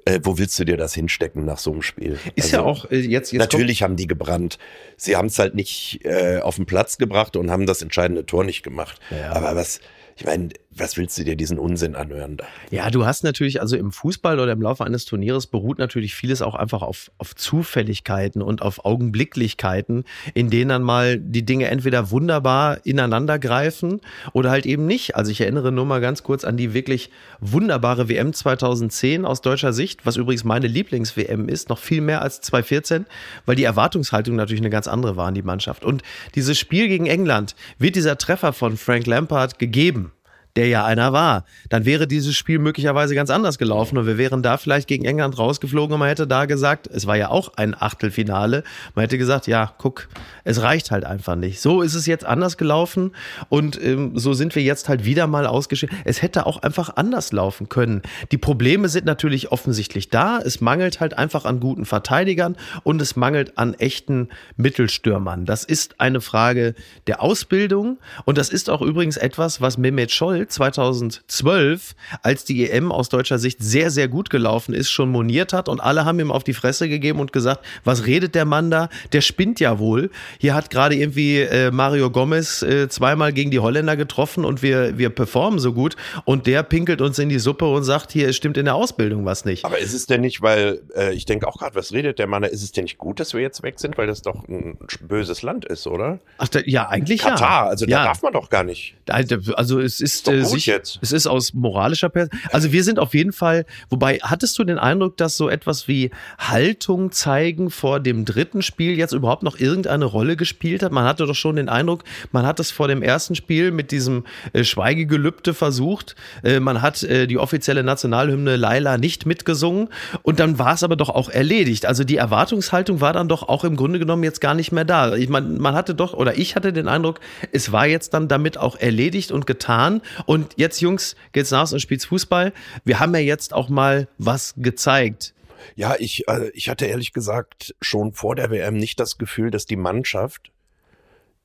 [0.05, 2.19] Äh, wo willst du dir das hinstecken nach so einem Spiel?
[2.35, 4.57] Ist Also, ja auch äh, jetzt, jetzt Natürlich haben die gebrannt.
[4.95, 8.43] Sie haben es halt nicht äh, auf den Platz gebracht und haben das entscheidende Tor
[8.43, 8.99] nicht gemacht.
[9.11, 9.33] Ja.
[9.33, 9.79] Aber was,
[10.15, 10.49] ich meine,
[10.79, 12.37] was willst du dir diesen Unsinn anhören?
[12.71, 16.41] Ja, du hast natürlich, also im Fußball oder im Laufe eines Turnieres beruht natürlich vieles
[16.41, 20.03] auch einfach auf, auf Zufälligkeiten und auf Augenblicklichkeiten,
[20.33, 24.01] in denen dann mal die Dinge entweder wunderbar ineinander greifen
[24.33, 25.15] oder halt eben nicht.
[25.15, 27.09] Also ich erinnere nur mal ganz kurz an die wirklich
[27.39, 32.41] wunderbare WM 2010 aus deutscher Sicht, was übrigens meine Lieblings-WM ist, noch viel mehr als
[32.41, 33.05] 2014,
[33.45, 35.83] weil die Erwartungshaltung natürlich eine ganz andere war an die Mannschaft.
[35.83, 36.03] Und
[36.35, 40.11] dieses Spiel gegen England wird dieser Treffer von Frank Lampard gegeben
[40.57, 44.41] der ja einer war, dann wäre dieses Spiel möglicherweise ganz anders gelaufen und wir wären
[44.41, 47.79] da vielleicht gegen England rausgeflogen und man hätte da gesagt, es war ja auch ein
[47.79, 48.63] Achtelfinale,
[48.95, 50.09] man hätte gesagt, ja, guck,
[50.43, 51.61] es reicht halt einfach nicht.
[51.61, 53.11] So ist es jetzt anders gelaufen
[53.49, 55.95] und ähm, so sind wir jetzt halt wieder mal ausgeschieden.
[56.05, 58.01] Es hätte auch einfach anders laufen können.
[58.31, 63.15] Die Probleme sind natürlich offensichtlich da, es mangelt halt einfach an guten Verteidigern und es
[63.15, 65.45] mangelt an echten Mittelstürmern.
[65.45, 66.73] Das ist eine Frage
[67.05, 72.91] der Ausbildung und das ist auch übrigens etwas, was Mehmet Scholl 2012, als die EM
[72.91, 76.31] aus deutscher Sicht sehr, sehr gut gelaufen ist, schon moniert hat und alle haben ihm
[76.31, 78.89] auf die Fresse gegeben und gesagt, was redet der Mann da?
[79.13, 80.09] Der spinnt ja wohl.
[80.39, 84.97] Hier hat gerade irgendwie äh, Mario Gomez äh, zweimal gegen die Holländer getroffen und wir,
[84.97, 88.35] wir performen so gut und der pinkelt uns in die Suppe und sagt, hier es
[88.35, 89.65] stimmt in der Ausbildung was nicht.
[89.65, 92.41] Aber ist es denn nicht, weil äh, ich denke auch gerade, was redet der Mann,
[92.41, 92.47] da?
[92.47, 95.41] ist es denn nicht gut, dass wir jetzt weg sind, weil das doch ein böses
[95.41, 96.19] Land ist, oder?
[96.37, 97.31] Ach, da, ja, eigentlich ja.
[97.31, 98.03] Katar, also da ja.
[98.05, 98.95] darf man doch gar nicht.
[99.07, 100.99] Also es ist, doch äh, sich, jetzt.
[101.01, 102.53] es ist aus moralischer Perspektive.
[102.53, 106.11] Also wir sind auf jeden Fall, wobei, hattest du den Eindruck, dass so etwas wie
[106.37, 110.91] Haltung zeigen vor dem dritten Spiel jetzt überhaupt noch irgendeine Rolle gespielt hat?
[110.91, 114.25] Man hatte doch schon den Eindruck, man hat es vor dem ersten Spiel mit diesem
[114.53, 116.15] äh, Schweigegelübde versucht.
[116.43, 119.89] Äh, man hat äh, die offizielle Nationalhymne Laila nicht mitgesungen
[120.23, 121.85] und dann war es aber doch auch erledigt.
[121.85, 125.15] Also die Erwartungshaltung war dann doch auch im Grunde genommen jetzt gar nicht mehr da.
[125.15, 127.19] Ich meine, man hatte doch, oder ich hatte den Eindruck,
[127.51, 130.01] es war jetzt dann damit auch erledigt und getan.
[130.25, 132.53] Und jetzt, Jungs, geht's nach und spielt's Fußball.
[132.83, 135.33] Wir haben ja jetzt auch mal was gezeigt.
[135.75, 139.65] Ja, ich, äh, ich hatte ehrlich gesagt schon vor der WM nicht das Gefühl, dass
[139.65, 140.51] die Mannschaft,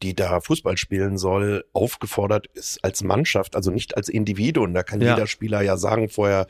[0.03, 4.75] die da Fußball spielen soll, aufgefordert ist als Mannschaft, also nicht als Individuum.
[4.75, 5.15] Da kann Ja.
[5.15, 6.47] jeder Spieler ja sagen vorher,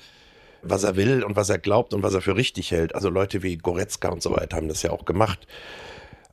[0.63, 2.95] was er will und was er glaubt und was er für richtig hält.
[2.95, 5.47] Also Leute wie Goretzka und so weiter haben das ja auch gemacht.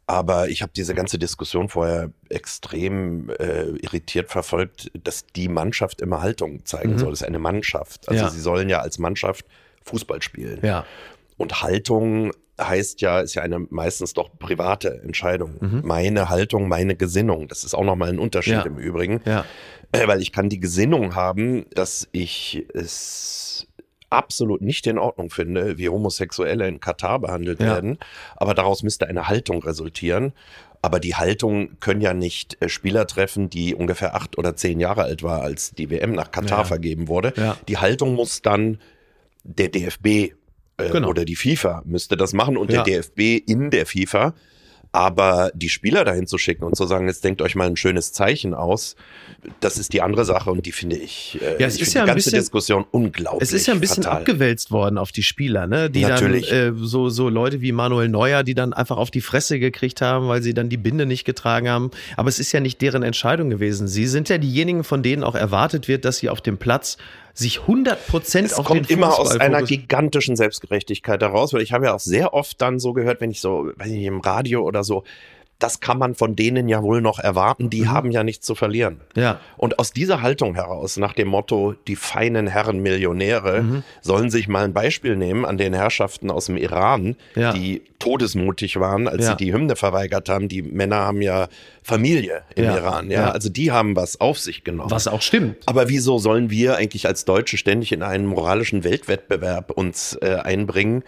[0.10, 6.24] Aber ich habe diese ganze Diskussion vorher extrem äh, irritiert verfolgt, dass die Mannschaft immer
[6.24, 6.98] Haltung zeigen Mhm.
[6.98, 7.10] soll.
[7.12, 8.10] Das ist eine Mannschaft.
[8.10, 8.30] Also Ja.
[8.32, 9.45] sie sollen ja als Mannschaft
[9.84, 10.62] Fußball spielen.
[10.63, 10.84] Ja.
[11.38, 15.58] Und Haltung heißt ja, ist ja eine meistens doch private Entscheidung.
[15.62, 15.82] Mhm.
[15.86, 17.48] Meine Haltung, meine Gesinnung.
[17.48, 18.62] Das ist auch nochmal ein Unterschied Ja.
[18.63, 19.22] im Übrigen.
[19.26, 19.45] Ja.
[19.91, 23.49] Äh, weil ich kann die Gesinnung haben, dass ich es
[24.10, 27.67] absolut nicht in Ordnung finde, wie Homosexuelle in Katar behandelt Ja.
[27.67, 27.98] werden.
[28.36, 30.34] Aber daraus müsste eine Haltung resultieren.
[30.82, 35.04] Aber die Haltung können ja nicht äh, Spieler treffen, die ungefähr acht oder zehn Jahre
[35.04, 36.63] alt war, als die WM nach Katar Ja.
[36.63, 37.34] vergeben wurde.
[37.36, 37.58] Ja.
[37.67, 38.80] Die Haltung muss dann
[39.43, 40.32] der DFB äh,
[40.91, 41.10] Genau.
[41.10, 44.34] oder die FIFA müsste das machen und der DFB in der FIFA.
[44.91, 48.12] Aber die Spieler dahin zu schicken und zu sagen, jetzt denkt euch mal ein schönes
[48.12, 48.95] Zeichen aus,
[49.60, 52.08] das ist die andere Sache und die finde ich, äh, Ja, es ist ja die
[52.08, 53.41] ganze bisschen- Diskussion unglaublich.
[53.41, 54.19] Es ist ja ein bisschen fatal.
[54.19, 55.89] abgewälzt worden auf die Spieler, ne?
[55.89, 56.49] Die Natürlich.
[56.49, 60.02] dann äh, so so Leute wie Manuel Neuer, die dann einfach auf die Fresse gekriegt
[60.02, 61.91] haben, weil sie dann die Binde nicht getragen haben.
[62.17, 63.88] Aber es ist ja nicht deren Entscheidung gewesen.
[63.88, 66.97] Sie sind ja diejenigen, von denen auch erwartet wird, dass sie auf dem Platz
[67.34, 71.71] sich 100 Prozent Es auf kommt den immer aus einer gigantischen Selbstgerechtigkeit heraus, weil ich
[71.71, 74.19] habe ja auch sehr oft dann so gehört, wenn ich so, weiß ich nicht, im
[74.19, 75.04] Radio oder so,
[75.60, 79.02] das kann man von denen ja wohl noch erwarten, die haben ja nichts zu verlieren.
[79.15, 79.39] Ja.
[79.58, 83.84] Und aus dieser Haltung heraus, nach dem Motto, die feinen Herren Millionäre Mhm.
[84.02, 87.52] sollen sich mal ein Beispiel nehmen an den Herrschaften aus dem Iran, Ja.
[87.54, 89.32] die todesmutig waren, als Ja.
[89.32, 90.48] sie die Hymne verweigert haben.
[90.48, 91.48] Die Männer haben ja
[91.84, 92.78] Familie im Ja.
[92.78, 93.22] Iran, ja?
[93.22, 93.32] Ja.
[93.32, 94.89] Also die haben was auf sich genommen.
[94.91, 95.58] Was auch stimmt.
[95.65, 101.04] Aber wieso sollen wir eigentlich als Deutsche ständig in einen moralischen Weltwettbewerb uns äh, einbringen,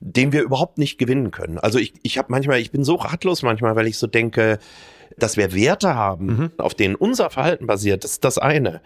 [0.00, 1.58] den wir überhaupt nicht gewinnen können?
[1.58, 4.58] Also ich, ich habe manchmal, ich bin so ratlos manchmal, weil ich so denke,
[5.18, 8.80] dass wir Werte haben, auf denen unser Verhalten basiert, das ist das eine.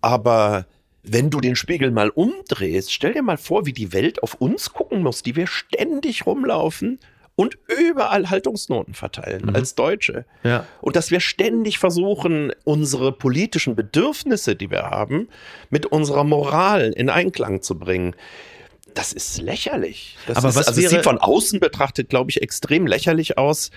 [0.00, 0.66] Aber
[1.02, 4.72] wenn du den Spiegel mal umdrehst, stell dir mal vor, wie die Welt auf uns
[4.72, 7.00] gucken muss, die wir ständig rumlaufen
[7.34, 10.26] und überall Haltungsnoten verteilen als Deutsche.
[10.44, 10.66] Ja.
[10.80, 15.28] Und dass wir ständig versuchen, unsere politischen Bedürfnisse, die wir haben,
[15.70, 18.14] mit unserer Moral in Einklang zu bringen.
[18.94, 20.16] Das ist lächerlich.
[20.26, 23.38] Das Aber ist, was also es wäre- sieht von außen betrachtet, glaube ich, extrem lächerlich
[23.38, 23.70] aus,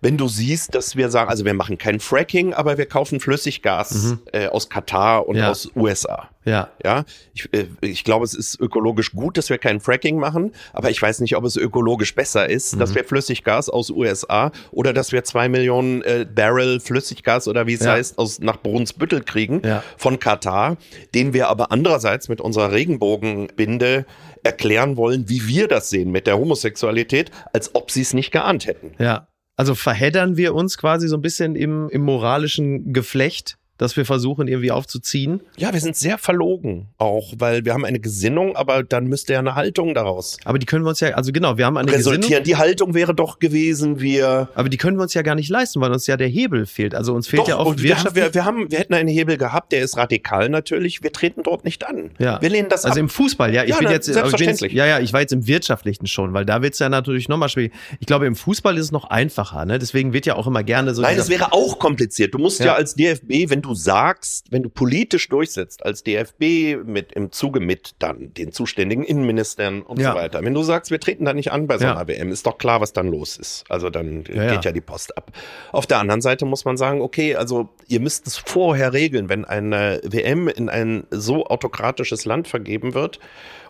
[0.00, 4.16] wenn du siehst, dass wir sagen, also wir machen kein Fracking, aber wir kaufen Flüssiggas
[4.32, 5.42] äh, aus Katar und Mhm.
[5.42, 5.50] Ja.
[5.50, 6.28] aus USA.
[6.44, 6.70] Ja.
[6.84, 10.90] Ja, ich, äh, ich glaube, es ist ökologisch gut, dass wir kein Fracking machen, aber
[10.90, 12.80] ich weiß nicht, ob es ökologisch besser ist, Mhm.
[12.80, 17.74] dass wir Flüssiggas aus USA oder dass wir zwei Millionen äh, Barrel Flüssiggas oder wie
[17.74, 17.92] es Ja.
[17.92, 19.84] heißt, aus nach Brunsbüttel kriegen Ja.
[19.96, 20.78] von Katar,
[21.14, 24.04] den wir aber andererseits mit unserer Regenbogenbinde
[24.42, 28.66] erklären wollen, wie wir das sehen mit der Homosexualität, als ob sie es nicht geahnt
[28.66, 28.92] hätten.
[28.98, 29.28] Ja.
[29.56, 34.48] Also verheddern wir uns quasi so ein bisschen im, im moralischen Geflecht, dass wir versuchen,
[34.48, 35.40] irgendwie aufzuziehen.
[35.56, 39.38] Ja, wir sind sehr verlogen auch, weil wir haben eine Gesinnung, aber dann müsste ja
[39.40, 42.18] eine Haltung daraus Aber die können wir uns ja, also genau, wir haben eine Gesinnung,
[42.18, 42.44] resultieren.
[42.44, 45.80] Die Haltung wäre doch gewesen, wir aber die können wir uns ja gar nicht leisten,
[45.80, 46.94] weil uns ja der Hebel fehlt.
[46.94, 47.96] Also uns fehlt Doch, ja oft und wir,
[48.34, 51.02] wir, haben, wir hätten einen Hebel gehabt, der ist radikal natürlich.
[51.02, 52.10] Wir treten dort nicht an.
[52.18, 52.40] Ja.
[52.40, 53.00] Wir lehnen das also ab.
[53.00, 53.62] im Fußball, ja.
[53.64, 54.72] Ich Ja, bin jetzt, aber ich bin selbstverständlich.
[54.74, 57.72] ja, ja, ich war jetzt im Wirtschaftlichen schon, weil da wird's ja natürlich nochmal schwierig.
[58.00, 59.78] Ich glaube, im Fußball ist es noch einfacher, ne?
[59.78, 61.02] Deswegen wird ja auch immer gerne so.
[61.02, 62.34] Nein, das wäre auch kompliziert.
[62.34, 62.66] Du musst ja.
[62.66, 62.74] Ja.
[62.74, 67.94] als DFB, wenn du sagst, wenn du politisch durchsetzt, als DFB mit im Zuge mit
[67.98, 70.10] dann den zuständigen Innenministern und Ja.
[70.12, 70.42] so weiter.
[70.44, 71.92] Wenn du sagst, wir treten da nicht an bei so Ja.
[71.96, 73.64] einer WM, ist doch klar, was dann los ist.
[73.68, 74.60] Also dann Ja, geht ja.
[74.60, 75.32] ja die Post ab.
[75.72, 79.44] Auf der anderen Seite muss man sagen, okay, also ihr müsst es vorher regeln, wenn
[79.44, 83.18] eine WM in ein so autokratisches Land vergeben wird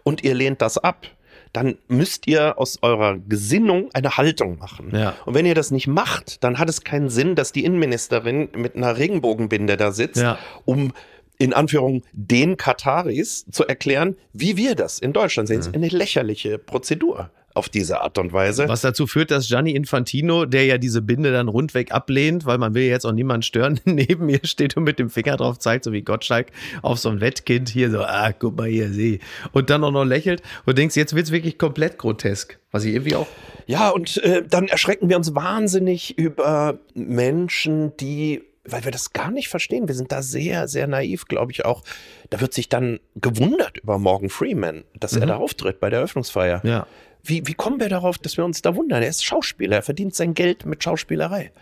[0.02, 1.06] und ihr lehnt das ab.
[1.52, 4.90] Dann müsst ihr aus eurer Gesinnung eine Haltung machen.
[4.94, 5.14] Ja.
[5.26, 8.74] Und wenn ihr das nicht macht, dann hat es keinen Sinn, dass die Innenministerin mit
[8.76, 10.38] einer Regenbogenbinde da sitzt, Ja.
[10.64, 10.92] um
[11.38, 15.60] in Anführung den Kataris zu erklären, wie wir das in Deutschland sehen.
[15.60, 18.68] Es ist eine lächerliche Prozedur auf diese Art und Weise.
[18.68, 22.74] Was dazu führt, dass Gianni Infantino, der ja diese Binde dann rundweg ablehnt, weil man
[22.74, 25.92] will jetzt auch niemanden stören, neben mir steht und mit dem Finger drauf zeigt, so
[25.92, 26.48] wie Gottschalk
[26.82, 29.20] auf so ein Wettkind hier so, ah, guck mal hier, sieh.
[29.52, 32.58] Und dann auch noch lächelt und denkst, jetzt wird's wirklich komplett grotesk.
[32.70, 33.26] Was ich irgendwie auch,
[33.66, 39.30] Ja, und äh, dann erschrecken wir uns wahnsinnig über Menschen, die, weil wir das gar
[39.30, 41.82] nicht verstehen, wir sind da sehr, sehr naiv, glaube ich auch.
[42.30, 46.62] Da wird sich dann gewundert über Morgan Freeman, dass er da auftritt bei der Eröffnungsfeier.
[46.64, 46.86] ja.
[47.24, 49.02] Wie, wie kommen wir darauf, dass wir uns da wundern?
[49.02, 51.52] Er ist Schauspieler, er verdient sein Geld mit Schauspielerei.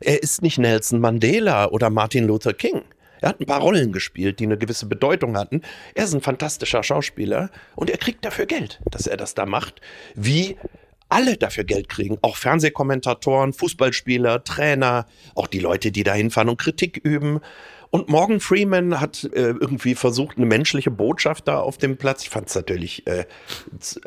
[0.00, 2.82] Er ist nicht Nelson Mandela oder Martin Luther King.
[3.20, 5.62] Er hat ein paar Rollen gespielt, die eine gewisse Bedeutung hatten.
[5.94, 9.80] Er ist ein fantastischer Schauspieler und er kriegt dafür Geld, dass er das da macht.
[10.14, 10.56] Wie
[11.08, 16.60] alle dafür Geld kriegen, auch Fernsehkommentatoren, Fußballspieler, Trainer, auch die Leute, die da hinfahren und
[16.60, 17.40] Kritik üben.
[17.90, 22.22] Und Morgan Freeman hat äh, irgendwie versucht, eine menschliche Botschaft da auf dem Platz.
[22.22, 23.24] Ich fand es natürlich, äh,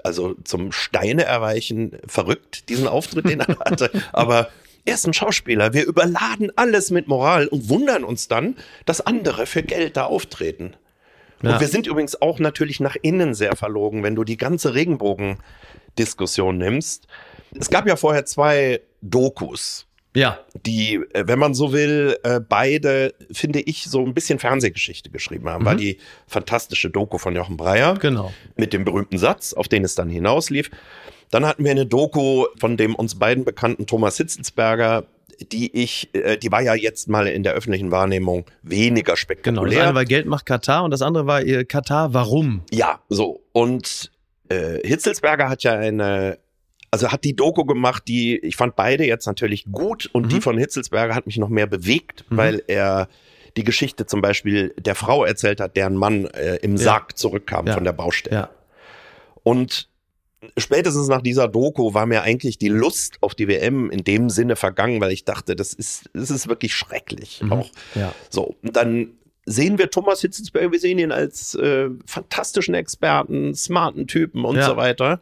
[0.03, 3.89] also zum Steine erweichen verrückt, diesen Auftritt, den er hatte.
[4.13, 4.49] Aber
[4.85, 5.73] er ist ein Schauspieler.
[5.73, 10.75] Wir überladen alles mit Moral und wundern uns dann, dass andere für Geld da auftreten.
[11.41, 11.53] Ja.
[11.53, 16.57] Und wir sind übrigens auch natürlich nach innen sehr verlogen, wenn du die ganze Regenbogen-Diskussion
[16.57, 17.07] nimmst.
[17.59, 23.13] Es gab ja vorher zwei Dokus, Ja, die, äh, wenn man so will, äh, beide,
[23.31, 25.65] finde ich, so ein bisschen Fernsehgeschichte geschrieben haben.
[25.65, 28.33] War die fantastische Doku von Jochen Breyer genau.
[28.57, 30.69] mit dem berühmten Satz, auf den es dann hinauslief.
[31.29, 35.05] Dann hatten wir eine Doku von dem uns beiden bekannten Thomas Hitzelsberger,
[35.49, 39.13] die ich, äh, die war ja jetzt mal in der öffentlichen Wahrnehmung weniger Genau.
[39.13, 39.83] Das spektakulär.
[39.83, 42.63] eine war Geld macht Katar und das andere war Katar, warum?
[42.69, 43.41] Ja, so.
[43.53, 44.11] Und
[44.49, 46.37] äh, Hitzelsberger hat ja eine,
[46.91, 50.29] also hat die Doku gemacht, die, ich fand beide jetzt natürlich gut und Mhm.
[50.29, 53.07] die von Hitzelsberger hat mich noch mehr bewegt, weil er
[53.57, 56.77] die Geschichte zum Beispiel der Frau erzählt hat, deren Mann äh, im Ja.
[56.83, 57.73] Sarg zurückkam Ja.
[57.73, 58.35] von der Baustelle.
[58.35, 58.49] Ja.
[59.43, 59.89] Und
[60.57, 64.55] spätestens nach dieser Doku war mir eigentlich die Lust auf die WM in dem Sinne
[64.55, 67.41] vergangen, weil ich dachte, das ist, das ist wirklich schrecklich.
[67.49, 68.13] Auch Ja.
[68.29, 69.11] so, und dann
[69.45, 74.65] sehen wir Thomas Hitzelsberger, wir sehen ihn als äh, fantastischen Experten, smarten Typen und Ja.
[74.67, 75.19] so weiter.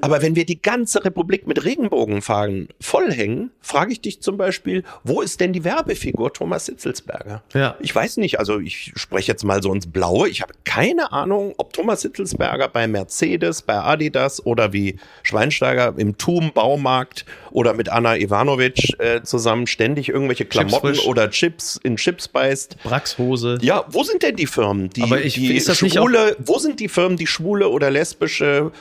[0.00, 5.20] Aber wenn wir die ganze Republik mit Regenbogenfahnen vollhängen, frage ich dich zum Beispiel, wo
[5.20, 7.42] ist denn die Werbefigur Thomas Hitzelsberger?
[7.54, 7.76] Ja.
[7.80, 10.28] Ich weiß nicht, also ich spreche jetzt mal so ins Blaue.
[10.28, 16.18] Ich habe keine Ahnung, ob Thomas Hitzelsberger bei Mercedes, bei Adidas oder wie Schweinsteiger im
[16.18, 21.06] TUM Baumarkt oder mit Anna Ivanovic äh, zusammen ständig irgendwelche Klamotten frisch.
[21.06, 22.82] oder Chips in Chips beißt.
[22.82, 23.58] Braxhose.
[23.62, 26.58] Ja, wo sind denn die Firmen, die, Aber ich- die ist das nicht schwule, wo
[26.58, 28.72] sind die Firmen, die schwule oder lesbische,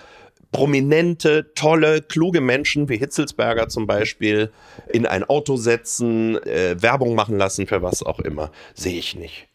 [0.54, 4.52] prominente, tolle, kluge Menschen wie Hitzelsberger zum Beispiel
[4.88, 8.52] in ein Auto setzen, äh, Werbung machen lassen für was auch immer?
[8.74, 9.50] Sehe ich nicht.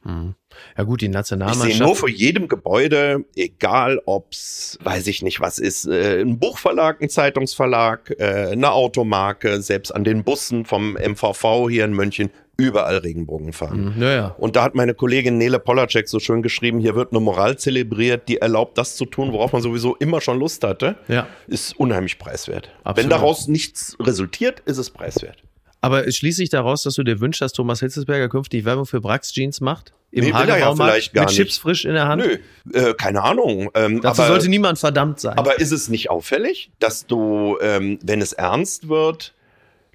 [0.76, 1.80] Ja gut, die Ich sehe Nationalmannschaft.
[1.80, 7.08] nur vor jedem Gebäude, egal ob's, weiß ich nicht, was ist, äh, ein Buchverlag, ein
[7.08, 13.52] Zeitungsverlag, äh, eine Automarke, selbst an den Bussen vom MVV hier in München, überall Regenbogen
[13.52, 13.94] fahren.
[13.98, 14.34] ja, ja.
[14.36, 18.28] Und da hat meine Kollegin Nele Polacek so schön geschrieben, hier wird eine Moral zelebriert,
[18.28, 20.96] die erlaubt, das zu tun, worauf man sowieso immer schon Lust hatte.
[21.06, 21.28] Ja.
[21.46, 22.70] Ist unheimlich preiswert.
[22.82, 22.96] Absolut.
[22.96, 25.36] Wenn daraus nichts resultiert, ist es preiswert.
[25.80, 29.32] Aber schließe ich daraus, dass du dir wünschst, dass Thomas Hitzelsberger künftig Werbung für Brax
[29.32, 29.92] Jeans macht?
[30.10, 31.36] Im Nee, er ja vielleicht gar mit nicht.
[31.36, 32.24] Chips frisch in der Hand?
[32.24, 32.38] Nö,
[32.72, 33.70] äh, keine Ahnung.
[33.74, 35.38] Ähm, Dazu aber, sollte niemand verdammt sein.
[35.38, 39.34] aber ist es nicht auffällig, dass du, ähm, wenn es ernst wird,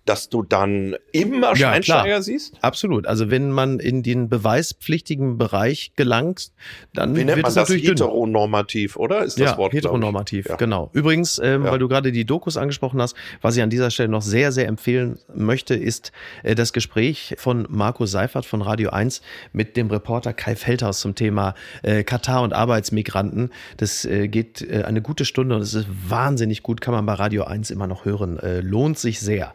[0.06, 2.22] dass du dann immer Ja, Schweinsteiger klar.
[2.22, 2.56] siehst?
[2.62, 3.08] Absolut.
[3.08, 6.52] Also wenn man in den beweispflichtigen Bereich gelangt,
[6.94, 7.70] dann Wie nennt wird man es das?
[7.70, 7.96] natürlich dünn.
[7.98, 9.24] Heteronormativ, oder?
[9.24, 9.74] Ist das ja, Wort?
[9.74, 10.56] heteronormativ, Ja.
[10.58, 10.90] genau.
[10.94, 11.72] Übrigens, ähm, Ja.
[11.72, 14.68] weil du gerade die Dokus angesprochen hast, was ich an dieser Stelle noch sehr, sehr
[14.68, 16.12] empfehlen möchte, ist
[16.44, 19.22] äh, das Gespräch von Marco Seifert von Radio 1
[19.54, 23.52] mit dem Reporter Kai Feldhaus zum Thema äh, Katar und Arbeitsmigranten.
[23.78, 27.14] Das äh, geht äh, eine gute Stunde und es ist wahnsinnig gut, kann man bei
[27.14, 28.38] Radio 1 immer noch hören.
[28.40, 29.54] Äh, lohnt sich sehr.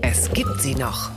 [0.00, 1.10] Es gibt sie noch.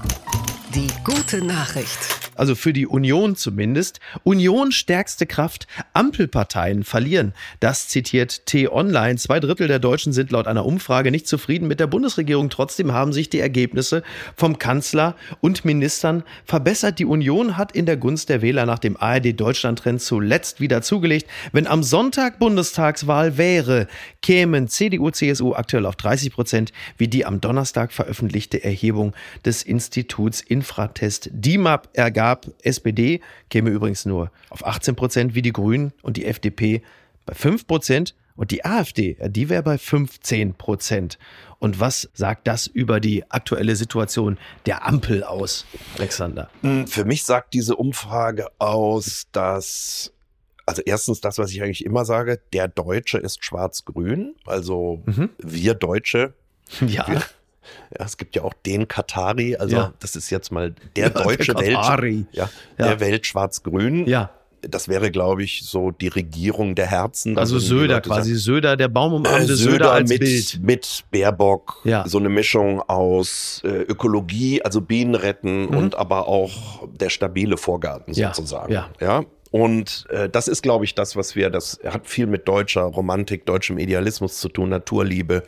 [0.73, 2.26] Die gute Nachricht.
[2.37, 3.99] Also für die Union zumindest.
[4.23, 5.67] Union stärkste Kraft.
[5.93, 7.33] Ampelparteien verlieren.
[7.59, 9.17] Das zitiert T-Online.
[9.17, 12.49] Zwei Drittel der Deutschen sind laut einer Umfrage nicht zufrieden mit der Bundesregierung.
[12.49, 14.03] Trotzdem haben sich die Ergebnisse
[14.35, 16.99] vom Kanzler und Ministern verbessert.
[16.99, 21.27] Die Union hat in der Gunst der Wähler nach dem ARD-Deutschland-Trend zuletzt wieder zugelegt.
[21.51, 23.87] Wenn am Sonntag Bundestagswahl wäre,
[24.21, 29.13] kämen CDU, CSU aktuell auf 30 Prozent, wie die am Donnerstag veröffentlichte Erhebung
[29.45, 32.26] des Instituts Infratest DIMAP ergab.
[32.63, 36.81] SPD käme übrigens nur auf 18 Prozent, wie die Grünen und die FDP
[37.25, 41.17] bei 5 Prozent und die AfD, die wäre bei 15 Prozent.
[41.59, 44.37] Und was sagt das über die aktuelle Situation
[44.67, 45.65] der Ampel aus,
[45.97, 46.49] Alexander?
[46.61, 50.13] Hm, Für mich sagt diese Umfrage aus, dass,
[50.67, 55.29] also erstens das, was ich eigentlich immer sage, der Deutsche ist schwarz-grün, also Mhm.
[55.39, 56.33] wir Deutsche.
[56.87, 57.05] Ja,
[57.97, 59.93] Ja, es gibt ja auch den Katari, also Ja.
[59.99, 62.25] das ist jetzt mal der deutsche der Welt, Katari.
[62.31, 64.07] ja, der Welt schwarz-grün.
[64.07, 64.31] ja.
[64.67, 67.37] Das wäre, glaube ich, so die Regierung der Herzen.
[67.37, 70.59] Also die Söder quasi, sagen, Söder, der baumarmte äh, Söder, als mit, Bild.
[70.63, 72.05] mit Baerbock, Ja.
[72.07, 78.11] so eine Mischung aus äh, Ökologie, also Bienen retten und aber auch der stabile Vorgarten
[78.13, 78.15] Mhm.
[78.33, 78.73] Sozusagen.
[78.73, 78.89] ja.
[78.99, 79.23] ja?
[79.51, 83.45] Und äh, das ist, glaube ich, das, was wir, das hat viel mit deutscher Romantik,
[83.45, 85.43] deutschem Idealismus zu tun, Naturliebe.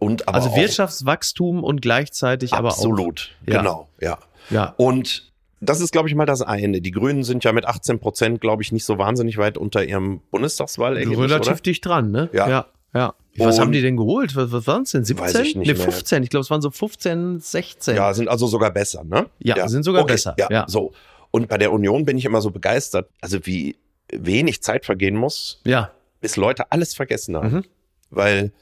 [0.00, 0.36] Und aber.
[0.38, 2.72] Also Wirtschaftswachstum und gleichzeitig aber auch.
[2.72, 3.58] absolut, Ja.
[3.58, 4.18] genau, ja.
[4.50, 4.74] Ja.
[4.78, 6.80] Und das ist, glaube ich, mal das eine.
[6.80, 10.20] Die Grünen sind ja mit 18 Prozent, glaube ich, nicht so wahnsinnig weit unter ihrem
[10.30, 11.60] Bundestagswahlergebnis, Relativ oder?
[11.60, 12.28] dicht dran, ne?
[12.32, 12.48] Ja.
[12.48, 12.66] ja.
[12.94, 13.14] ja.
[13.36, 14.34] Was Und- haben die denn geholt?
[14.34, 15.04] Was, was waren es denn?
[15.04, 15.24] 17?
[15.26, 15.82] Weiß ich nicht nee, mehr.
[15.92, 16.22] 15.
[16.24, 17.94] Ich glaube, es waren so 15, 16.
[17.94, 19.26] Ja, sind also sogar besser, ne?
[19.38, 20.64] Ja, sind sogar besser, Ja, ja.
[20.66, 20.92] so.
[21.30, 23.76] Und bei der Union bin ich immer so begeistert, also wie
[24.12, 25.90] wenig Zeit vergehen muss, ja.
[26.20, 27.52] bis Leute alles vergessen haben.
[27.52, 27.64] Mhm.
[28.10, 28.52] Weil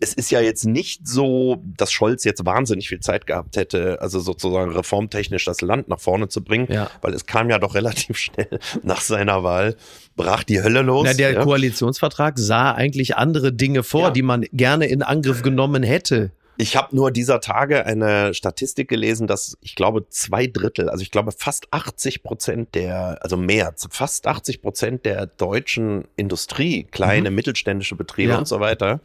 [0.00, 4.20] es ist ja jetzt nicht so, dass Scholz jetzt wahnsinnig viel Zeit gehabt hätte, also
[4.20, 6.90] sozusagen reformtechnisch das Land nach vorne zu bringen, Ja.
[7.02, 9.76] weil es kam ja doch relativ schnell nach seiner Wahl,
[10.16, 11.04] brach die Hölle los.
[11.06, 11.42] Na, der ja.
[11.42, 14.10] Koalitionsvertrag sah eigentlich andere Dinge vor, Ja.
[14.10, 16.30] die man gerne in Angriff genommen hätte.
[16.56, 21.10] Ich habe nur dieser Tage eine Statistik gelesen, dass ich glaube zwei Drittel, also ich
[21.10, 27.96] glaube fast 80 Prozent der, also mehr, fast 80 Prozent der deutschen Industrie, kleine mittelständische
[27.96, 28.38] Betriebe Mhm.
[28.38, 29.00] Und so weiter,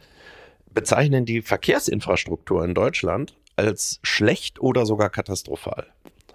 [0.74, 5.86] bezeichnen die Verkehrsinfrastruktur in Deutschland als schlecht oder sogar katastrophal.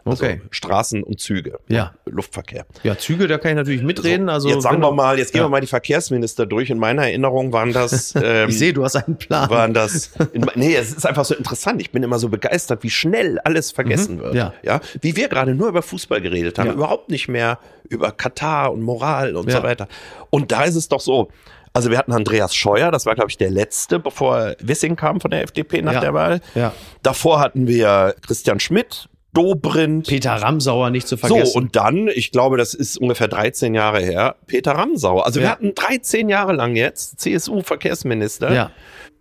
[0.07, 0.39] Also Okay.
[0.51, 1.95] Straßen und Züge, Ja.
[2.05, 2.67] Luftverkehr.
[2.83, 4.29] Ja, Züge, da kann ich natürlich mitreden.
[4.29, 5.45] Also jetzt sagen wir mal, jetzt gehen Ja.
[5.45, 6.69] wir mal die Verkehrsminister durch.
[6.69, 9.49] In meiner Erinnerung waren das ähm, Ich sehe, du hast einen Plan.
[9.49, 10.11] waren das.
[10.33, 11.81] In, nee, es ist einfach so interessant.
[11.81, 14.33] Ich bin immer so begeistert, wie schnell alles vergessen wird.
[14.33, 14.37] Mhm.
[14.37, 14.53] ja.
[14.61, 14.79] ja.
[15.01, 16.73] Wie wir gerade nur über Fußball geredet haben, Ja.
[16.73, 17.57] überhaupt nicht mehr
[17.89, 19.87] über Katar und Moral und so weiter.
[20.29, 21.29] Und da ist es doch so.
[21.75, 25.29] Also wir hatten Andreas Scheuer, das war glaube ich der letzte, bevor Wissing kam von
[25.31, 25.99] der FDP nach Ja.
[25.99, 26.39] der Wahl.
[26.55, 26.73] Ja.
[27.03, 30.07] Davor hatten wir Christian Schmidt, Dobrindt.
[30.07, 31.47] Peter Ramsauer nicht zu vergessen.
[31.51, 35.25] So, und dann, ich glaube, das ist ungefähr 13 Jahre her, Peter Ramsauer.
[35.25, 35.51] Also wir Ja.
[35.51, 38.53] hatten 13 Jahre lang jetzt CSU-Verkehrsminister.
[38.53, 38.71] ja.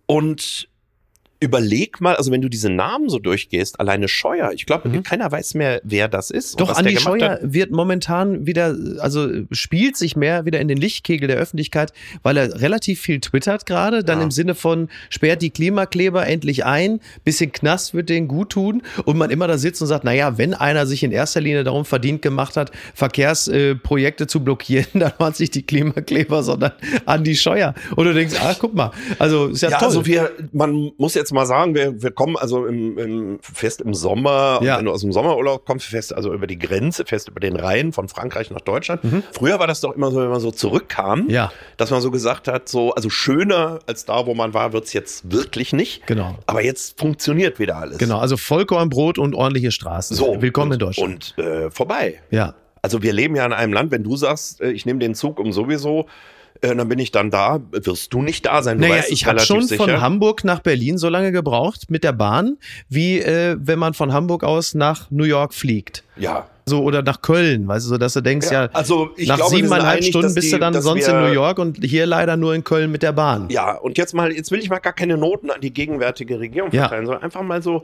[0.07, 0.69] Und
[1.39, 5.53] überleg mal, also wenn du diese Namen so durchgehst, alleine Scheuer, ich glaube, keiner weiß
[5.55, 6.55] mehr, wer das ist.
[6.55, 6.57] Mhm.
[6.59, 7.39] Doch, Andi Scheuer hat.
[7.53, 11.91] wird momentan wieder, also spielt sich mehr wieder in den Lichtkegel der Öffentlichkeit,
[12.23, 14.23] weil er relativ viel twittert gerade, dann Ja.
[14.25, 19.17] im Sinne von sperrt die Klimakleber endlich ein, bisschen Knast wird denen gut tun und
[19.17, 22.21] man immer da sitzt und sagt, naja, wenn einer sich in erster Linie darum verdient
[22.21, 26.71] gemacht hat, Verkehrsprojekte zu blockieren, dann waren es nicht die Klimakleber, sondern
[27.05, 27.73] Andi Scheuer.
[27.95, 29.87] Und du denkst, ah, guck mal, also ist ja, Ja, toll.
[29.87, 33.93] also wir, man muss jetzt mal sagen, wir, wir kommen also im, im fest im
[33.93, 34.77] Sommer, Ja.
[34.79, 37.93] wenn du aus dem Sommerurlaub kommst, fest also über die Grenze, fest über den Rhein
[37.93, 39.01] von Frankreich nach Deutschland.
[39.31, 41.29] Früher war das doch immer so, wenn man so zurückkam, Mhm.
[41.29, 41.51] Ja.
[41.77, 45.31] dass man so gesagt hat, so, also schöner als da, wo man war, wird's jetzt
[45.31, 46.07] wirklich nicht.
[46.07, 46.35] Genau.
[46.47, 47.97] Aber jetzt funktioniert wieder alles.
[47.99, 50.15] Genau, also Vollkornbrot und ordentliche Straßen.
[50.15, 50.41] So.
[50.41, 51.33] Willkommen und, in Deutschland.
[51.37, 52.21] Und äh, vorbei.
[52.31, 52.55] ja.
[52.81, 55.39] Also wir leben ja in einem Land, wenn du sagst, äh, ich nehme den Zug
[55.39, 56.05] um sowieso,
[56.71, 58.77] äh, dann bin ich dann da, wirst du nicht da sein.
[58.77, 59.83] Du Naja, weißt ich habe schon sicher.
[59.83, 62.57] von Hamburg nach Berlin so lange gebraucht mit der Bahn,
[62.89, 66.03] wie äh, wenn man von Hamburg aus nach New York fliegt.
[66.17, 66.47] Ja.
[66.67, 69.35] So oder nach Köln, weißt du, so dass du denkst, ja, Ja, also ich nach
[69.37, 72.07] glaube, siebeneinhalb einig, Stunden bist du die- dann dass sonst in New York und hier
[72.07, 73.47] leider nur in Köln mit der Bahn.
[73.49, 76.71] Ja, und jetzt mal, jetzt will ich mal gar keine Noten an die gegenwärtige Regierung
[76.71, 76.81] Ja.
[76.87, 77.83] verteilen, sondern einfach mal so,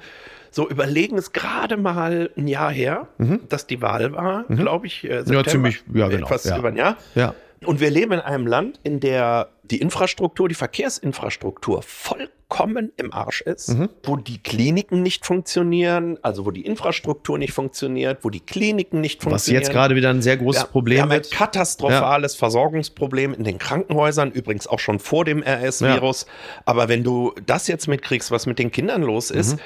[0.49, 3.07] so überlegen, es gerade mal ein Jahr her,
[3.49, 5.03] dass die Wahl war, glaube ich.
[5.03, 5.45] Äh, September, Mhm.
[5.47, 6.57] ziemlich, ja, genau, Fast ja.
[6.57, 6.97] über ein Jahr.
[7.13, 7.35] Ja.
[7.65, 13.41] Und wir leben in einem Land, in der die Infrastruktur, die Verkehrsinfrastruktur vollkommen im Arsch
[13.41, 13.89] ist, Mhm.
[14.03, 19.19] wo die Kliniken nicht funktionieren, also wo die Infrastruktur nicht funktioniert, wo die Kliniken nicht
[19.19, 19.61] Was funktionieren.
[19.63, 23.59] jetzt gerade wieder ein sehr großes Ja, wir Problem haben ein katastrophales Versorgungsproblem in den
[23.59, 26.25] Krankenhäusern, übrigens auch schon vor dem RS-Virus.
[26.65, 29.57] Aber wenn du das jetzt mitkriegst, was mit den Kindern los ist,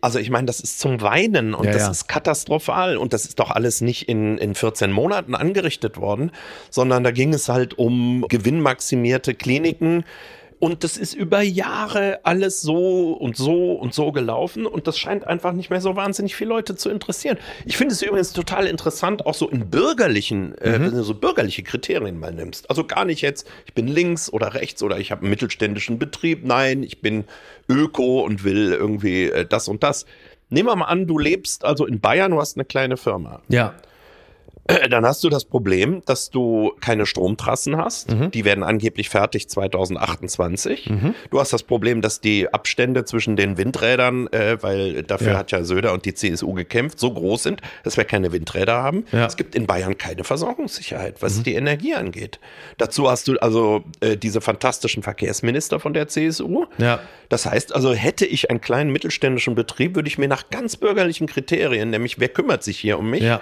[0.00, 1.72] also ich meine, das ist zum Weinen und Mhm.
[1.72, 1.90] Ja, das ja.
[1.90, 6.30] ist katastrophal und das ist doch alles nicht in, in 14 Monaten angerichtet worden,
[6.70, 10.04] sondern da ging es halt um gewinnmaximierte Kliniken.
[10.60, 15.24] Und das ist über Jahre alles so und so und so gelaufen und das scheint
[15.24, 17.38] einfach nicht mehr so wahnsinnig viele Leute zu interessieren.
[17.64, 21.62] Ich finde es übrigens total interessant, auch so in bürgerlichen, äh, wenn du so bürgerliche
[21.62, 22.68] Kriterien mal nimmst.
[22.70, 26.44] Also gar nicht jetzt, ich bin links oder rechts oder ich habe einen mittelständischen Betrieb.
[26.44, 27.22] Nein, ich bin
[27.68, 30.06] Öko und will irgendwie äh, das und das.
[30.50, 33.42] Nehmen wir mal an, du lebst also in Bayern, du hast eine kleine Firma.
[33.48, 33.74] Ja.
[34.68, 38.10] Äh, Dann hast du das Problem, dass du keine Stromtrassen hast.
[38.12, 38.30] Mhm.
[38.30, 40.90] Die werden angeblich fertig 2028.
[41.30, 45.38] Du hast das Problem, dass die Abstände zwischen den Windrädern, äh, weil dafür Ja.
[45.38, 49.04] hat ja Söder und die CSU gekämpft, so groß sind, dass wir keine Windräder haben.
[49.12, 49.20] Ja.
[49.20, 49.24] Mhm.
[49.26, 52.38] Es gibt in Bayern keine Versorgungssicherheit, was die Energie angeht.
[52.76, 56.66] Dazu hast du also äh, diese fantastischen Verkehrsminister von der CSU.
[56.78, 57.00] Ja.
[57.28, 61.26] Das heißt also, hätte ich einen kleinen mittelständischen Betrieb, würde ich mir nach ganz bürgerlichen
[61.26, 63.40] Kriterien, nämlich wer kümmert sich hier um mich, Ja.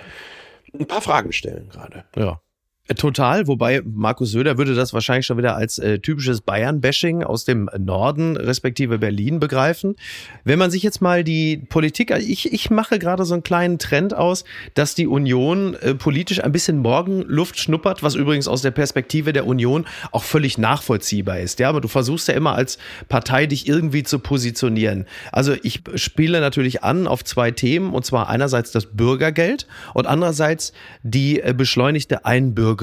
[0.72, 2.04] Ein paar Fragen stellen gerade.
[2.16, 2.40] Ja.
[2.88, 7.44] Äh, Total, wobei Markus Söder würde das wahrscheinlich schon wieder als äh, typisches Bayern-Bashing aus
[7.44, 9.96] dem Norden respektive Berlin begreifen.
[10.44, 13.78] Wenn man sich jetzt mal die Politik, also ich, ich mache gerade so einen kleinen
[13.78, 14.44] Trend aus,
[14.74, 19.46] dass die Union äh, politisch ein bisschen Morgenluft schnuppert, was übrigens aus der Perspektive der
[19.46, 21.58] Union auch völlig nachvollziehbar ist.
[21.58, 25.06] Ja, aber du versuchst ja immer als Partei dich irgendwie zu positionieren.
[25.32, 30.72] Also ich spiele natürlich an auf zwei Themen und zwar einerseits das Bürgergeld und andererseits
[31.02, 32.75] die äh, beschleunigte Einbürgerung.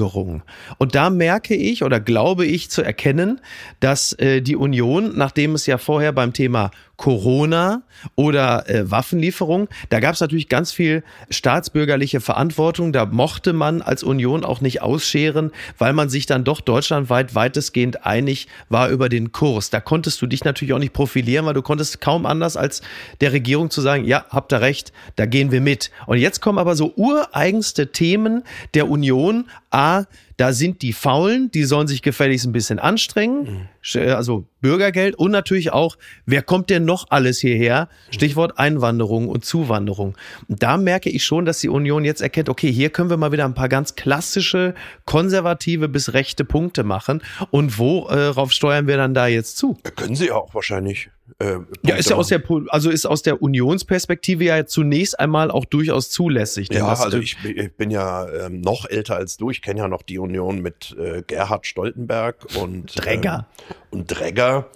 [0.78, 3.40] Und da merke ich oder glaube ich zu erkennen,
[3.80, 7.82] dass äh, die Union, nachdem es ja vorher beim Thema Corona
[8.14, 9.68] oder äh, Waffenlieferung.
[9.88, 12.92] Da gab es natürlich ganz viel staatsbürgerliche Verantwortung.
[12.92, 18.06] Da mochte man als Union auch nicht ausscheren, weil man sich dann doch deutschlandweit weitestgehend
[18.06, 19.70] einig war über den Kurs.
[19.70, 22.82] Da konntest du dich natürlich auch nicht profilieren, weil du konntest kaum anders als
[23.20, 25.90] der Regierung zu sagen, ja, habt ihr recht, da gehen wir mit.
[26.06, 29.46] Und jetzt kommen aber so ureigenste Themen der Union.
[29.70, 30.04] A,
[30.36, 33.68] da sind die Faulen, die sollen sich gefälligst ein bisschen anstrengen.
[33.92, 34.00] Mhm.
[34.10, 37.88] Also Bürgergeld und natürlich auch, wer kommt denn noch alles hierher?
[38.10, 40.16] Stichwort Einwanderung und Zuwanderung.
[40.48, 43.32] Und da merke ich schon, dass die Union jetzt erkennt, okay, hier können wir mal
[43.32, 44.74] wieder ein paar ganz klassische
[45.04, 47.22] konservative bis rechte Punkte machen.
[47.50, 49.78] Und worauf äh, steuern wir dann da jetzt zu?
[49.96, 51.10] Können sie ja auch wahrscheinlich.
[51.38, 55.64] Äh, ja, ist ja aus der, also ist aus der Unionsperspektive ja zunächst einmal auch
[55.64, 56.68] durchaus zulässig.
[56.70, 59.50] Ja, also ich, ich, bin ja ähm, noch älter als du.
[59.50, 63.46] Ich kenne ja noch die Union mit äh, Gerhard Stoltenberg und Dregger.
[63.58, 64.70] Ähm, und Dregger.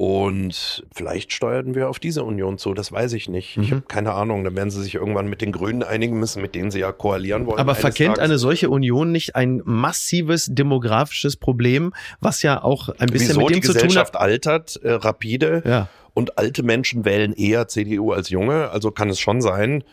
[0.00, 3.58] Und vielleicht steuerten wir auf diese Union zu, das weiß ich nicht.
[3.58, 3.62] Mhm.
[3.62, 4.44] Ich habe keine Ahnung.
[4.44, 7.44] Dann werden sie sich irgendwann mit den Grünen einigen müssen, mit denen sie ja koalieren
[7.44, 7.58] wollen.
[7.58, 8.24] Aber verkennt Tages.
[8.24, 13.40] eine solche Union nicht ein massives demografisches Problem, was ja auch ein bisschen Wieso?
[13.40, 14.26] mit dem die zu Gesellschaft tun hat?
[14.26, 15.88] altert äh, rapide ja.
[16.14, 18.70] und alte Menschen wählen eher CDU als junge.
[18.70, 19.84] Also kann es schon sein,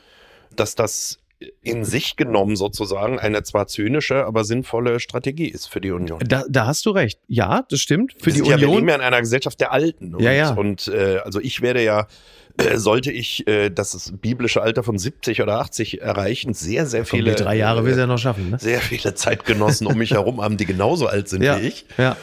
[0.55, 1.19] dass das
[1.61, 6.19] in sich genommen sozusagen eine zwar zynische, aber sinnvolle Strategie ist für die Union.
[6.27, 7.19] Da, da hast du recht.
[7.27, 8.13] Ja, das stimmt.
[8.19, 8.59] Für Wir die Union.
[8.59, 10.15] Ja, wir leben ja in einer Gesellschaft der Alten.
[10.15, 10.53] Und, Ja, ja.
[10.53, 12.07] Und äh, also ich werde ja
[12.57, 17.19] äh, sollte ich äh, das biblische Alter von 70 oder 80 erreichen, sehr, sehr Komm,
[17.19, 17.35] viele.
[17.35, 18.49] die drei Jahre will äh, ja noch schaffen.
[18.51, 18.59] Ne?
[18.59, 21.85] Sehr viele Zeitgenossen um mich herum haben, die genauso alt sind Ja, wie ich.
[21.97, 22.15] ja.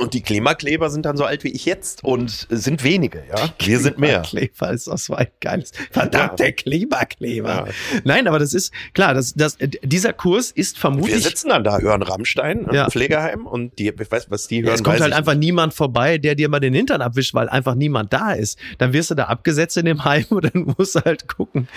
[0.00, 3.48] Und die Klimakleber sind dann so alt wie ich jetzt und sind wenige, ja.
[3.58, 4.20] Wir sind mehr.
[4.20, 5.72] Kleber ist das so ein geiles.
[5.90, 7.48] Verdammt, der Klimakleber.
[7.48, 8.00] Ja.
[8.04, 11.24] Nein, aber das ist klar, das, das, dieser Kurs ist Wir vermutlich.
[11.24, 12.84] sitzen dann da, hören Rammstein Ja.
[12.84, 14.74] im Pflegeheim und die, ich weiß, was die hören.
[14.74, 18.12] Es kommt halt einfach niemand vorbei, der dir mal den Hintern abwischt, weil einfach niemand
[18.12, 18.58] da ist.
[18.78, 21.68] Dann wirst du da abgesetzt in dem Heim und dann musst du halt gucken.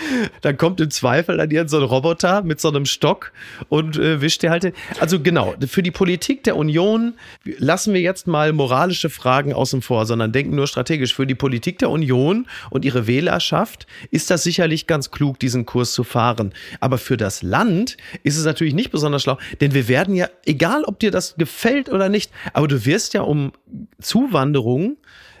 [0.42, 3.32] Dann kommt im Zweifel an dir so ein Roboter mit so einem Stock
[3.68, 4.72] und äh, wischt dir halt den.
[5.00, 7.14] Also genau, für die Politik der Union
[7.44, 11.14] lassen wir jetzt mal moralische Fragen außen vor, sondern denken nur strategisch.
[11.14, 15.92] Für die Politik der Union und ihre Wählerschaft ist das sicherlich ganz klug, diesen Kurs
[15.92, 16.52] zu fahren.
[16.80, 20.84] Aber für das Land ist es natürlich nicht besonders schlau, denn wir werden ja, egal
[20.84, 23.52] ob dir das gefällt oder nicht, aber du wirst ja um
[24.00, 24.96] Zuwanderung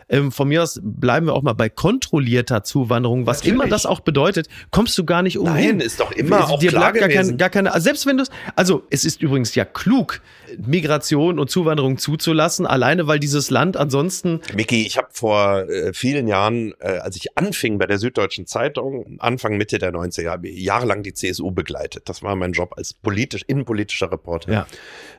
[0.08, 3.54] ähm, von mir aus bleiben wir auch mal bei kontrollierter Zuwanderung, was Natürlich.
[3.54, 5.78] immer das auch bedeutet, kommst du gar nicht umhin.
[5.78, 7.38] Nein, ist doch immer auch Dir klar bleibt gar, kein, gewesen.
[7.38, 8.24] gar keine, also selbst wenn du
[8.56, 10.20] also es ist übrigens ja klug,
[10.58, 16.28] Migration und Zuwanderung zuzulassen, alleine weil dieses Land ansonsten Micky, ich habe vor äh, vielen
[16.28, 20.62] Jahren, äh, als ich anfing bei der Süddeutschen Zeitung, Anfang Mitte der 90er, habe ich
[20.62, 22.08] jahrelang die CSU begleitet.
[22.08, 24.52] Das war mein Job als politisch, innenpolitischer Reporter.
[24.52, 24.66] Ja.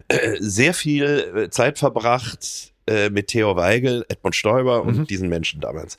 [0.08, 5.08] Äh, sehr viel äh, Zeit verbracht äh, mit Theo Weigel, Edmund Stoiber und Mhm.
[5.08, 5.98] diesen Menschen damals.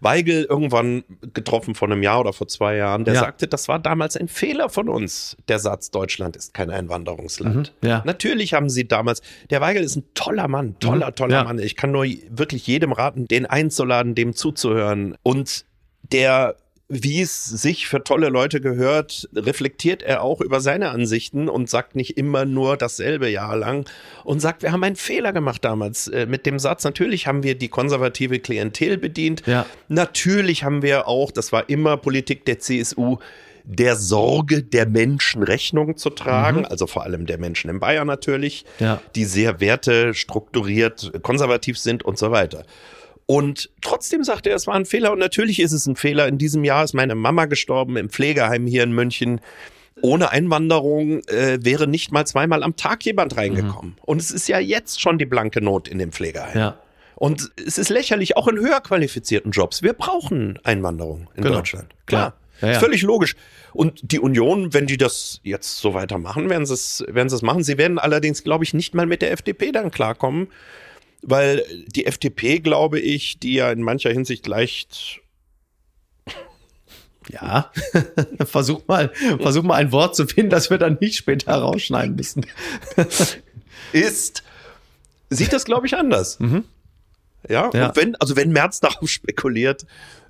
[0.00, 3.20] Weigel irgendwann getroffen vor einem Jahr oder vor zwei Jahren, der Ja.
[3.20, 7.72] sagte, das war damals ein Fehler von uns, der Satz, Deutschland ist kein Einwanderungsland.
[7.82, 8.02] Mhm, ja.
[8.06, 9.20] Natürlich haben sie damals,
[9.50, 11.44] der Weigel ist ein toller Mann, toller, Mhm, toller ja.
[11.44, 11.58] Mann.
[11.58, 15.16] Ich kann nur wirklich jedem raten, den einzuladen, dem zuzuhören.
[15.22, 15.64] Und
[16.12, 16.56] der,
[16.92, 21.94] wie es sich für tolle Leute gehört, reflektiert er auch über seine Ansichten und sagt
[21.94, 23.88] nicht immer nur dasselbe Jahr lang
[24.24, 26.82] und sagt, wir haben einen Fehler gemacht damals äh, mit dem Satz.
[26.82, 29.44] Natürlich haben wir die konservative Klientel bedient.
[29.46, 29.66] Ja.
[29.86, 33.18] Natürlich haben wir auch, das war immer Politik der CSU,
[33.62, 38.64] der Sorge der Menschen Rechnung zu tragen, also vor allem der Menschen in Bayern natürlich,
[38.80, 39.00] Ja.
[39.14, 42.64] die sehr werte strukturiert konservativ sind und so weiter.
[43.30, 45.12] Und trotzdem sagte er, es war ein Fehler.
[45.12, 46.26] Und natürlich ist es ein Fehler.
[46.26, 49.40] In diesem Jahr ist meine Mama gestorben im Pflegeheim hier in München.
[50.02, 53.96] Ohne Einwanderung äh, wäre nicht mal zweimal am Tag jemand reingekommen.
[54.04, 56.58] Und es ist ja jetzt schon die blanke Not in dem Pflegeheim.
[56.58, 56.78] ja.
[57.14, 59.82] Und es ist lächerlich, auch in höher qualifizierten Jobs.
[59.82, 61.56] Wir brauchen Einwanderung in Genau.
[61.56, 61.94] Deutschland.
[62.06, 62.34] Klar.
[62.62, 62.72] Ja, ja.
[62.74, 63.36] Ist völlig logisch.
[63.74, 67.42] Und die Union, wenn die das jetzt so weitermachen, werden sie es, werden sie es
[67.42, 67.62] machen.
[67.62, 70.48] Sie werden allerdings, glaube ich, nicht mal mit der FDP dann klarkommen,
[71.22, 75.20] weil die FDP, glaube ich, die ja in mancher Hinsicht leicht
[77.28, 77.70] Ja,
[78.44, 79.10] versuch mal,
[79.40, 82.46] versuch mal ein Wort zu finden, das wir dann nicht später rausschneiden müssen.
[83.92, 84.42] ist,
[85.28, 86.38] sieht das, glaube ich, anders.
[87.48, 87.88] Ja, Ja.
[87.88, 89.86] und wenn, also wenn Merz darauf spekuliert,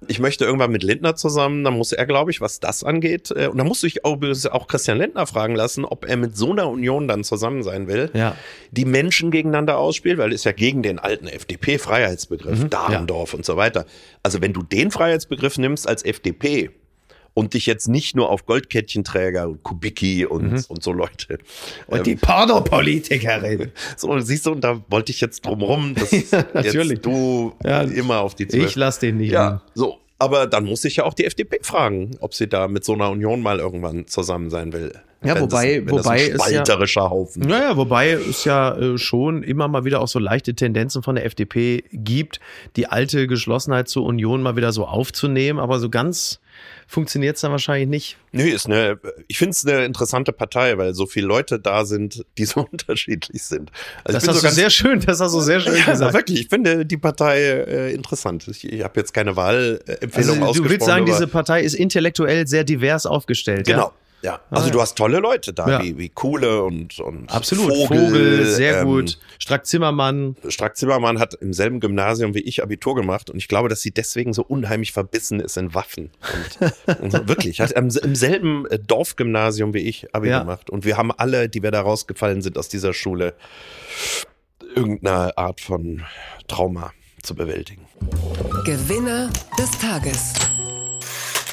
[0.09, 3.49] ich möchte irgendwann mit Lindner zusammen, dann muss er, glaube ich, was das angeht, äh,
[3.49, 4.17] und da musst du dich auch,
[4.51, 8.11] auch Christian Lindner fragen lassen, ob er mit so einer Union dann zusammen sein will,
[8.15, 8.35] Ja.
[8.71, 13.85] die Menschen gegeneinander ausspielt, weil es ja gegen den alten FDP-Freiheitsbegriff, Dahrendorf und so weiter.
[14.23, 16.71] Also wenn du den Freiheitsbegriff nimmst als FDP
[17.35, 21.39] und dich jetzt nicht nur auf Goldkettchenträger und Kubicki und, und so Leute.
[21.87, 23.71] Und ähm, die Pornopolitikerin.
[23.97, 27.01] so, siehst du, und da wollte ich jetzt drum rum, dass Ja, natürlich.
[27.01, 28.77] du Ja, immer auf die Ich Zwölf.
[28.77, 29.33] lass den nicht.
[29.33, 29.99] Ja, so.
[30.19, 33.09] Aber dann muss ich ja auch die FDP fragen, ob sie da mit so einer
[33.11, 34.93] Union mal irgendwann zusammen sein will.
[35.25, 37.43] Ja, Wenn wobei- das, wobei das es ein ja- spalterischer Haufen.
[37.49, 41.25] Naja, wobei es ja äh, schon immer mal wieder auch so leichte Tendenzen von der
[41.25, 42.39] FDP gibt,
[42.77, 46.41] die alte Geschlossenheit zur Union mal wieder so aufzunehmen, aber so ganz
[46.91, 48.17] funktioniert es dann wahrscheinlich nicht.
[48.33, 52.25] Nö, ist eine, ich finde es eine interessante Partei, weil so viele Leute da sind,
[52.37, 53.71] die so unterschiedlich sind.
[54.03, 56.15] Also Das hast so du sehr schön, das hast du sehr schön ja, gesagt.
[56.15, 58.49] wirklich, ich finde die Partei äh, interessant.
[58.49, 60.71] Ich, ich habe jetzt keine Wahlempfehlung Also, du ausgesprochen.
[60.71, 63.67] willst sagen, diese Partei ist intellektuell sehr divers aufgestellt.
[63.67, 63.79] Genau.
[63.87, 63.93] Ja?
[64.23, 64.73] Ja, also ja.
[64.73, 65.83] du hast tolle Leute da, Ja.
[65.83, 67.69] wie, wie Kuhle und, und Absolut.
[67.71, 69.19] Vogel, Vogel, sehr ähm, gut.
[69.39, 70.37] Strack Zimmermann.
[70.49, 73.93] Strack Zimmermann hat im selben Gymnasium wie ich Abitur gemacht und ich glaube, dass sie
[73.93, 76.11] deswegen so unheimlich verbissen ist in Waffen.
[76.91, 80.41] Und, und so, wirklich, hat im, im selben äh, Dorfgymnasium wie ich Abi Ja.
[80.41, 83.35] gemacht und wir haben alle, die wir da rausgefallen sind aus dieser Schule,
[84.75, 86.03] irgendeine Art von
[86.47, 86.93] Trauma
[87.23, 87.87] zu bewältigen.
[88.65, 90.35] Gewinner des Tages.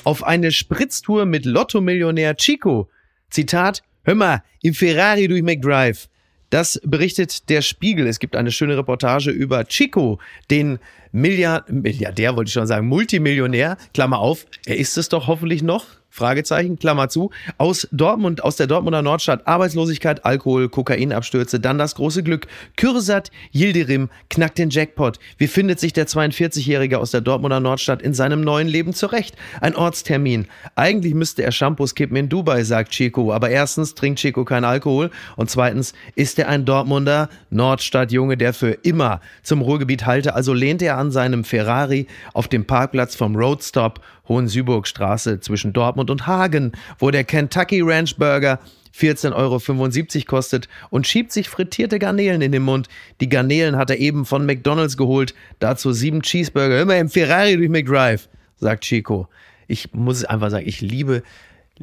[0.07, 2.89] Auf eine Spritztour mit Lotto-Millionär Chico.
[3.29, 6.07] Zitat, hör mal, im Ferrari durch McDrive.
[6.49, 8.07] Das berichtet der Spiegel.
[8.07, 10.17] Es gibt eine schöne Reportage über Chico,
[10.49, 10.79] den
[11.11, 15.87] Milliard, Milliardär, wollte ich schon sagen, Multimillionär, Klammer auf, er ist es doch hoffentlich noch,
[16.17, 22.23] Fragezeichen, Klammer zu, aus Dortmund, aus der Dortmunder Nordstadt, Arbeitslosigkeit, Alkohol, Kokainabstürze, dann das große
[22.23, 22.47] Glück.
[22.75, 25.19] Kürsat Yildirim knackt den Jackpot.
[25.37, 29.35] Wie findet sich der 42-Jährige aus der Dortmunder Nordstadt in seinem neuen Leben zurecht?
[29.61, 30.47] Ein Ortstermin.
[30.75, 33.31] Eigentlich müsste er Shampoos kippen in Dubai, sagt Chico.
[33.31, 38.71] Aber erstens trinkt Chico kein Alkohol und zweitens ist er ein Dortmunder Nordstadtjunge, der für
[38.71, 40.33] immer zum Ruhrgebiet halte.
[40.33, 46.27] Also lehnt er an seinem Ferrari auf dem Parkplatz vom Roadstop Hohensüburgstraße zwischen Dortmund und
[46.27, 48.59] Hagen, wo der Kentucky Ranch Burger
[48.97, 52.87] 14,75 Euro kostet und schiebt sich frittierte Garnelen in den Mund.
[53.21, 55.33] Die Garnelen hat er eben von McDonalds geholt.
[55.59, 56.81] Dazu sieben Cheeseburger.
[56.81, 59.27] Immer im Ferrari durch McDrive, sagt Chico.
[59.67, 61.23] Ich muss einfach sagen, ich liebe,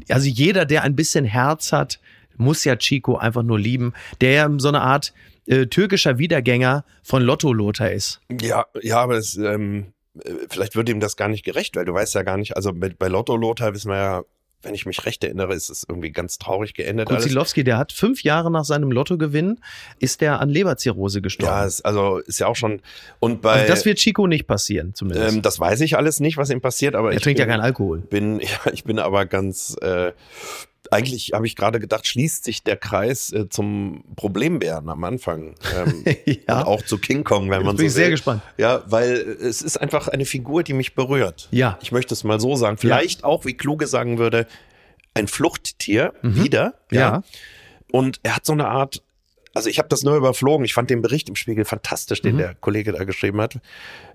[0.08, 2.00] also jeder, der ein bisschen Herz hat,
[2.36, 5.12] muss ja Chico einfach nur lieben, der ja so eine Art
[5.46, 8.20] äh, türkischer Wiedergänger von Lotto Lothar ist.
[8.40, 9.93] Ja, ja, aber es, ähm, äh,
[10.48, 12.90] vielleicht wird ihm das gar nicht gerecht, weil du weißt ja gar nicht, also bei,
[12.90, 14.22] bei Lotto Lothar wissen wir ja,
[14.64, 17.08] wenn ich mich recht erinnere, ist es irgendwie ganz traurig geendet.
[17.08, 19.60] Kuzilowski, der hat fünf Jahre nach seinem Lottogewinn,
[19.98, 21.52] ist der an Leberzirrhose gestorben.
[21.52, 22.80] Ja, ist, also ist ja auch schon.
[23.20, 25.34] Und bei also das wird Chico nicht passieren, zumindest.
[25.34, 27.52] ähm, das weiß ich alles nicht, was ihm passiert, aber er ich trinkt ja bin,
[27.52, 27.98] keinen Alkohol.
[28.00, 29.76] bin, ja, ich bin aber ganz.
[29.80, 30.12] Äh,
[30.92, 36.04] eigentlich habe ich gerade gedacht, schließt sich der Kreis äh, zum Problembären am Anfang ähm,
[36.48, 36.60] Ja.
[36.60, 38.10] und auch zu King Kong, wenn Jetzt man bin so ich sehr will.
[38.12, 38.42] gespannt.
[38.58, 41.48] Ja, weil es ist einfach eine Figur, die mich berührt.
[41.50, 41.78] Ja.
[41.82, 42.76] Ich möchte es mal so sagen.
[42.76, 44.46] Vielleicht auch, wie Kluge sagen würde,
[45.14, 46.74] ein Fluchttier wieder.
[46.90, 46.96] Mhm.
[46.98, 47.22] Ja.
[47.92, 49.02] Und er hat so eine Art,
[49.54, 50.64] also ich habe das nur überflogen.
[50.64, 53.58] Ich fand den Bericht im Spiegel fantastisch, den der Kollege da geschrieben hat.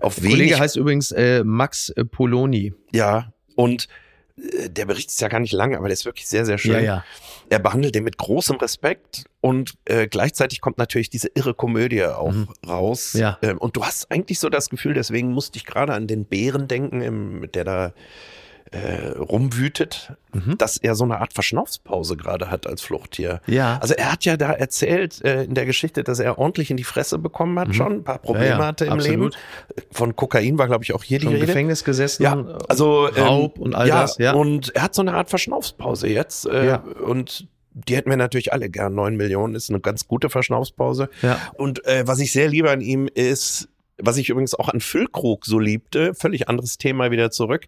[0.00, 0.28] Auf Der Mhm.
[0.28, 2.74] Kollege wenig, heißt übrigens äh, Max äh, Poloni.
[2.92, 3.32] ja.
[3.56, 3.88] Und äh,
[4.36, 6.74] der Bericht ist ja gar nicht lang, aber der ist wirklich sehr, sehr schön.
[6.74, 7.04] Ja, ja.
[7.48, 12.34] Er behandelt den mit großem Respekt und äh, gleichzeitig kommt natürlich diese irre Komödie auch
[12.66, 13.14] raus.
[13.14, 13.38] Ja.
[13.42, 16.68] Ähm, und du hast eigentlich so das Gefühl, deswegen musste ich gerade an den Bären
[16.68, 17.92] denken, im, der da
[18.72, 20.56] äh, rumwütet, Mhm.
[20.58, 23.40] dass er so eine Art Verschnaufspause gerade hat als Fluchttier.
[23.48, 23.78] Ja.
[23.82, 26.84] Also er hat ja da erzählt äh, in der Geschichte, dass er ordentlich in die
[26.84, 28.50] Fresse bekommen hat schon, ein paar Probleme Mhm.
[28.52, 29.34] Ja, ja, hatte im absolut.
[29.34, 29.86] Leben.
[29.90, 31.46] Von Kokain war, glaube ich, auch hier Schon die im Rede.
[31.52, 32.22] Gefängnis gesessen.
[32.22, 34.18] Ja, also ähm, Raub und all ja, das.
[34.18, 34.34] Ja.
[34.34, 36.46] Und er hat so eine Art Verschnaufspause jetzt.
[36.46, 36.76] Äh, Ja.
[37.04, 38.94] Und die hätten wir natürlich alle gern.
[38.94, 41.08] Neun Millionen ist eine ganz gute Verschnaufspause.
[41.22, 41.38] Ja.
[41.54, 43.68] Und äh, was ich sehr liebe an ihm ist,
[43.98, 47.66] was ich übrigens auch an Füllkrug so liebte, völlig anderes Thema wieder zurück.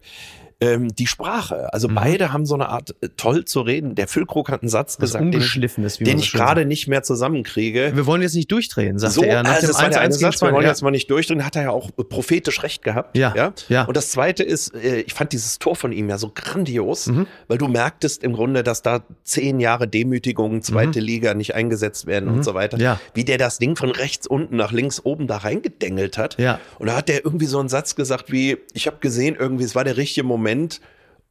[0.63, 1.71] Ähm, die Sprache.
[1.73, 1.95] Also Mhm.
[1.95, 3.95] beide haben so eine Art äh, toll zu reden.
[3.95, 7.91] Der Füllkrug hat einen Satz Was gesagt, den ich, den ich gerade nicht mehr zusammenkriege.
[7.95, 10.13] Wir wollen jetzt nicht durchdrehen, sagte So, er nach also dem das war der eine
[10.13, 10.69] 1-1 gegen Satz, wir wollen Spanien.
[10.69, 13.17] jetzt mal nicht durchdrehen, hat er ja auch prophetisch recht gehabt.
[13.17, 13.53] Ja, ja.
[13.69, 13.83] ja.
[13.83, 17.27] Und das zweite ist, äh, ich fand dieses Tor von ihm ja so grandios, Mhm.
[17.47, 22.29] weil du merktest im Grunde, dass da zehn Jahre Demütigung, zweite Liga nicht eingesetzt werden
[22.29, 22.77] und so weiter.
[22.77, 22.83] Mhm.
[22.83, 22.99] Ja.
[23.13, 26.37] Wie der das Ding von rechts unten nach links oben da reingedengelt hat.
[26.39, 26.59] Ja.
[26.79, 29.75] Und da hat der irgendwie so einen Satz gesagt wie, ich habe gesehen, irgendwie, es
[29.75, 30.52] war der richtige Moment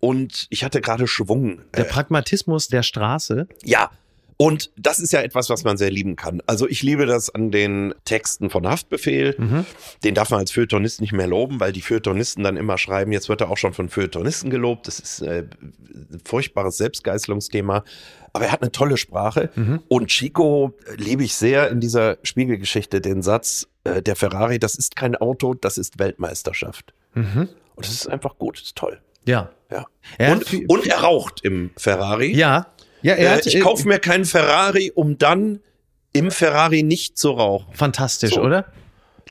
[0.01, 1.61] und ich hatte gerade Schwung.
[1.77, 3.47] Der Pragmatismus der Straße.
[3.65, 3.91] Ja.
[4.37, 6.43] Und das ist ja etwas, was man sehr lieben kann.
[6.49, 9.37] Also ich liebe das an den Texten von Haftbefehl.
[10.03, 13.29] Den darf man als Feuilletonist nicht mehr loben, weil die Feuilletonisten dann immer schreiben, jetzt
[13.29, 14.89] wird er auch schon von Feuilletonisten gelobt.
[14.89, 17.85] Das ist äh, ein furchtbares Selbstgeißelungsthema.
[18.33, 19.51] Aber er hat eine tolle Sprache.
[19.87, 24.75] Und Chico äh, liebe ich sehr in dieser Spiegelgeschichte den Satz, äh, der Ferrari, das
[24.75, 26.95] ist kein Auto, das ist Weltmeisterschaft.
[27.77, 29.01] Und das ist einfach gut, das ist toll.
[29.27, 29.51] Ja.
[29.71, 29.87] Ja.
[30.19, 32.35] Er und, viel- und er raucht im Ferrari.
[32.37, 32.67] Ja.
[33.03, 35.61] Ja, er Äh, hat, ich äh, kaufe mir keinen Ferrari, um dann
[36.13, 37.73] im Ferrari nicht zu rauchen.
[37.75, 38.43] fantastisch, So.
[38.43, 38.67] oder?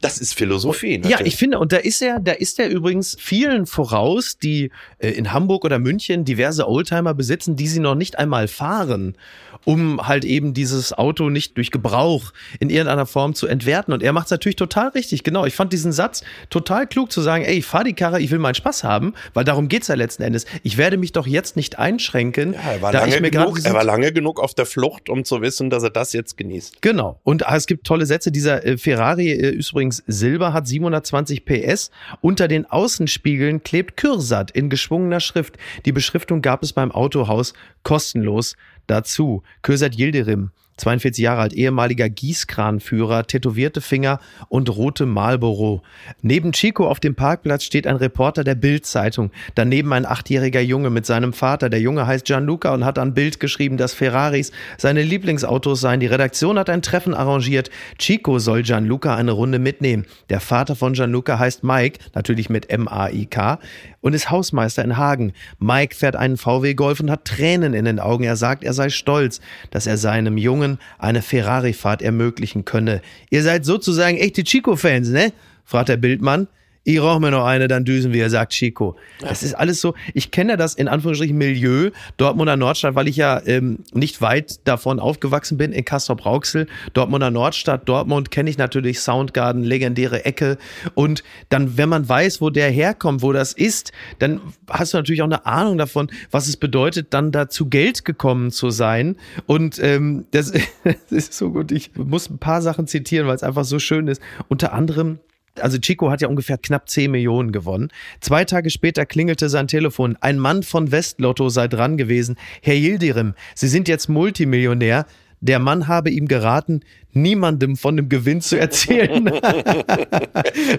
[0.01, 0.95] Das ist Philosophie.
[0.95, 1.33] Ja, natürlich.
[1.33, 5.31] ich finde, und da ist er, da ist er übrigens vielen voraus, die äh, in
[5.31, 9.15] Hamburg oder München diverse Oldtimer besitzen, die sie noch nicht einmal fahren,
[9.63, 13.93] um halt eben dieses Auto nicht durch Gebrauch in irgendeiner Form zu entwerten.
[13.93, 15.23] Und er macht es natürlich total richtig.
[15.23, 18.31] Genau, ich fand diesen Satz total klug zu sagen, ey, ich fahr die Karre, ich
[18.31, 20.45] will meinen Spaß haben, weil darum geht's ja letzten Endes.
[20.63, 23.51] Ich werde mich doch jetzt nicht einschränken, Ja, er, war da ich lange mir gerade
[23.51, 26.37] genug, er war lange genug auf der Flucht, um zu wissen, dass er das jetzt
[26.37, 26.81] genießt.
[26.81, 27.19] Genau.
[27.23, 28.31] Und ah, es gibt tolle Sätze.
[28.31, 31.91] Dieser äh, Ferrari äh, ist übrigens Silber, hat 720 PS.
[32.21, 35.57] Unter den Außenspiegeln klebt Kürsat in geschwungener Schrift.
[35.85, 38.55] Die Beschriftung gab es beim Autohaus kostenlos
[38.87, 39.43] dazu.
[39.61, 40.51] Kürsat Yildirim.
[40.81, 44.19] 42 Jahre alt, ehemaliger Gießkranführer, tätowierte Finger
[44.49, 45.83] und rote Marlboro.
[46.21, 49.31] Neben Chico auf dem Parkplatz steht ein Reporter der Bild-Zeitung.
[49.55, 51.69] Daneben ein achtjähriger Junge mit seinem Vater.
[51.69, 55.99] Der Junge heißt Gianluca und hat an Bild geschrieben, dass Ferraris seine Lieblingsautos seien.
[55.99, 57.69] Die Redaktion hat ein Treffen arrangiert.
[57.97, 60.05] Chico soll Gianluca eine Runde mitnehmen.
[60.29, 63.59] Der Vater von Gianluca heißt Mike, natürlich mit M-A-I-K,
[64.01, 65.33] und ist Hausmeister in Hagen.
[65.59, 68.23] Mike fährt einen VW Golf und hat Tränen in den Augen.
[68.23, 73.01] Er sagt, er sei stolz, dass er seinem Jungen eine Ferrari-Fahrt ermöglichen könne.
[73.29, 75.33] Ihr seid sozusagen echte Chico-Fans, ne?
[75.65, 76.47] fragt der Bildmann.
[76.83, 78.95] Ich rauche mir noch eine, dann düsen wir, sagt Chico.
[79.19, 83.39] Das ist alles so, ich kenne das in Anführungsstrichen Milieu, Dortmunder Nordstadt, weil ich ja
[83.45, 86.65] ähm, nicht weit davon aufgewachsen bin, in Castrop-Rauxel.
[86.93, 90.57] Dortmunder Nordstadt, Dortmund kenne ich natürlich, Soundgarden, legendäre Ecke.
[90.95, 95.21] Und dann, wenn man weiß, wo der herkommt, wo das ist, dann hast du natürlich
[95.21, 99.17] auch eine Ahnung davon, was es bedeutet, dann da zu Geld gekommen zu sein.
[99.45, 101.71] Und ähm, das, das ist so gut.
[101.71, 104.19] Ich muss ein paar Sachen zitieren, weil es einfach so schön ist.
[104.47, 105.19] Unter anderem
[105.59, 107.89] also Chico hat ja ungefähr knapp 10 Millionen gewonnen.
[108.19, 110.17] Zwei Tage später klingelte sein Telefon.
[110.21, 112.37] Ein Mann von Westlotto sei dran gewesen.
[112.61, 115.05] Herr Yildirim, Sie sind jetzt Multimillionär.
[115.41, 116.81] Der Mann habe ihm geraten,
[117.13, 119.25] niemandem von dem Gewinn zu erzählen.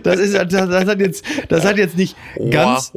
[0.02, 2.16] das ist, das, das hat jetzt, das hat jetzt nicht
[2.50, 2.92] ganz,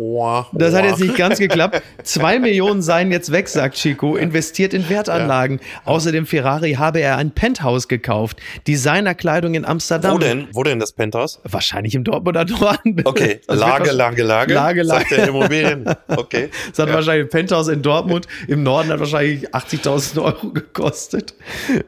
[0.54, 1.82] das hat jetzt nicht ganz geklappt.
[2.04, 5.60] Zwei Millionen seien jetzt weg, sagt Chico, investiert in Wertanlagen.
[5.86, 8.40] Außerdem Ferrari habe er ein Penthouse gekauft.
[8.68, 10.16] Designerkleidung in Amsterdam.
[10.16, 10.48] Wo denn?
[10.54, 11.40] Wo denn das Penthouse?
[11.44, 13.02] Wahrscheinlich im Dortmunder Norden.
[13.04, 14.54] Okay, Lage, wahrscheinlich- Lage, Lage.
[14.54, 15.16] Lage, Sagt Lage.
[15.22, 15.86] der Immobilien.
[16.08, 16.50] Okay.
[16.70, 18.28] Das hat wahrscheinlich ein Penthouse in Dortmund.
[18.48, 21.34] Im Norden hat wahrscheinlich 80.000 Euro gekostet.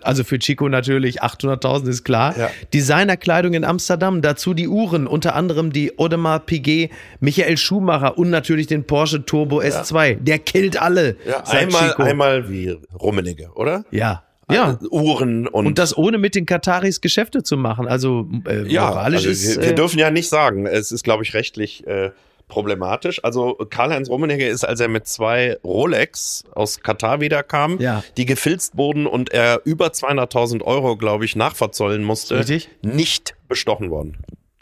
[0.02, 2.38] Also für Chico natürlich 800.000 ist klar.
[2.38, 2.50] Ja.
[2.74, 8.68] Designerkleidung in Amsterdam, dazu die Uhren, unter anderem die Audemars Piguet, Michael Schumacher und natürlich
[8.68, 10.16] den Porsche Turbo S2.
[10.16, 11.16] Der killt alle.
[11.28, 12.04] Ja, einmal, Chico.
[12.04, 13.86] einmal wie Rummenigge, oder?
[13.92, 14.24] Ja.
[14.50, 14.80] Ja.
[14.82, 17.88] Äh, Uhren und, Und das ohne mit den Kataris Geschäfte zu machen.
[17.88, 19.58] Also äh, ja, moralisch also ist.
[19.58, 22.12] wir, wir äh, dürfen ja nicht sagen, es ist, glaube ich, rechtlich äh,
[22.48, 23.24] problematisch.
[23.24, 28.04] Also Karl-Heinz Rummenigge ist, als er mit zwei Rolex aus Katar wiederkam, Ja.
[28.18, 32.70] die gefilzt wurden und er über 200.000 Euro, glaube ich, nachverzollen musste, Richtig.
[32.82, 34.18] nicht bestochen worden.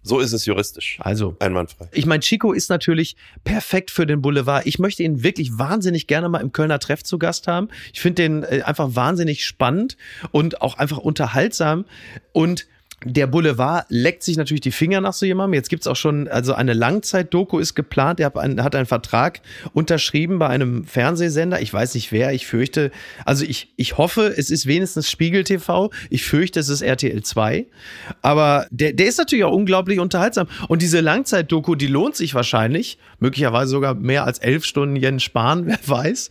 [0.07, 0.99] So ist es juristisch.
[1.01, 1.87] also Einwandfrei.
[1.91, 4.67] Ich meine, Chico ist natürlich perfekt für den Boulevard.
[4.67, 7.69] Ich möchte ihn wirklich wahnsinnig gerne mal im Kölner Treff zu Gast haben.
[7.91, 9.97] Ich finde den äh, einfach wahnsinnig spannend
[10.29, 11.85] und auch einfach unterhaltsam.
[12.33, 12.67] Und
[13.03, 15.53] der Boulevard leckt sich natürlich die Finger nach so jemandem.
[15.53, 18.19] Jetzt gibt's auch schon, also eine Langzeit-Doku ist geplant.
[18.19, 19.41] Er hat einen, hat einen Vertrag
[19.73, 21.61] unterschrieben bei einem Fernsehsender.
[21.61, 22.33] Ich weiß nicht wer.
[22.33, 22.91] Ich fürchte,
[23.25, 25.91] also ich, ich hoffe, es ist wenigstens Spiegel TV.
[26.09, 27.67] Ich fürchte, es ist RTL 2.
[28.21, 30.47] Aber der, der ist natürlich auch unglaublich unterhaltsam.
[30.67, 32.97] Und diese Langzeit-Doku, die lohnt sich wahrscheinlich.
[33.19, 36.29] Möglicherweise sogar mehr als elf Stunden Jens Spahn, wer weiß.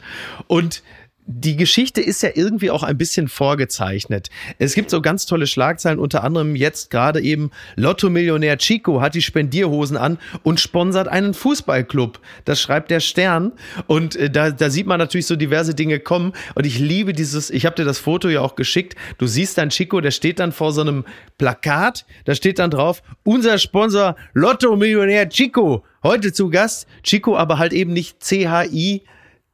[0.48, 0.82] Und
[1.26, 4.28] die Geschichte ist ja irgendwie auch ein bisschen vorgezeichnet.
[4.58, 9.22] Es gibt so ganz tolle Schlagzeilen, unter anderem jetzt gerade eben Lotto-Millionär Chico hat die
[9.22, 12.20] Spendierhosen an und sponsert einen Fußballclub.
[12.44, 13.52] Das schreibt der Stern.
[13.86, 16.34] Und äh, da, da sieht man natürlich so diverse Dinge kommen.
[16.54, 18.94] Und ich liebe dieses, ich habe dir das Foto ja auch geschickt.
[19.16, 21.06] Du siehst dann Chico, der steht dann vor so einem
[21.38, 25.84] Plakat, da steht dann drauf, unser Sponsor Lotto-Millionär Chico.
[26.02, 26.86] Heute zu Gast.
[27.02, 29.02] Chico aber halt eben nicht C-H-I.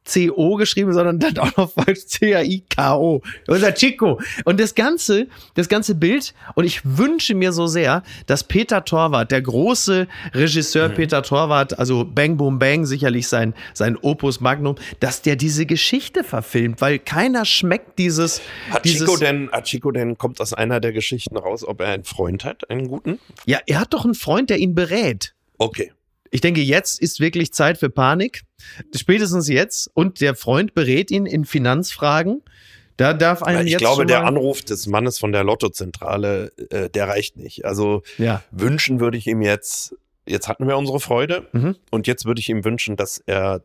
[0.03, 3.21] C-O geschrieben, sondern dann auch noch falsch C-A-I-K-O.
[3.47, 4.19] Unser Chico.
[4.45, 9.31] Und das ganze, das ganze Bild, und ich wünsche mir so sehr, dass Peter Torwart,
[9.31, 15.21] der große Regisseur Peter Torwart, also Bang Boom Bang, sicherlich sein, sein Opus Magnum, dass
[15.21, 18.41] der diese Geschichte verfilmt, weil keiner schmeckt dieses,
[18.71, 21.89] Hat dieses, Chico denn, hat Chico denn, kommt aus einer der Geschichten raus, ob er
[21.89, 23.19] einen Freund hat, einen guten?
[23.45, 25.33] ja, er hat doch einen Freund, der ihn berät.
[25.57, 25.91] Okay.
[26.31, 28.43] Ich denke, jetzt ist wirklich Zeit für Panik.
[28.95, 29.89] Spätestens jetzt.
[29.93, 32.41] Und der Freund berät ihn in Finanzfragen.
[32.97, 37.07] Da darf einem ich jetzt glaube, der Anruf des Mannes von der Lottozentrale, äh, der
[37.07, 37.65] reicht nicht.
[37.65, 38.43] Also Ja.
[38.51, 39.95] wünschen würde ich ihm jetzt
[40.27, 41.75] jetzt hatten wir unsere Freude Mhm.
[41.89, 43.61] und jetzt würde ich ihm wünschen, dass er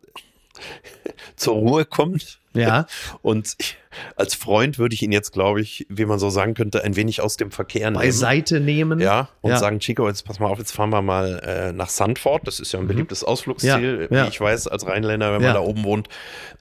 [1.37, 2.41] zur Ruhe kommt.
[2.55, 2.87] Ja.
[3.21, 3.77] Und ich,
[4.17, 7.21] als Freund würde ich ihn jetzt, glaube ich, wie man so sagen könnte, ein wenig
[7.21, 8.03] aus dem Verkehr nehmen.
[8.03, 8.99] Beiseite nehmen.
[8.99, 9.59] Ja, und Ja.
[9.59, 12.47] sagen, Chico, jetzt pass mal auf, jetzt fahren wir mal äh, nach Sandford.
[12.47, 14.15] Das ist ja ein beliebtes Ausflugsziel, Mhm.
[14.15, 14.25] Ja, ja.
[14.25, 15.49] wie ich weiß, als Rheinländer, wenn Ja.
[15.49, 16.09] man da oben wohnt.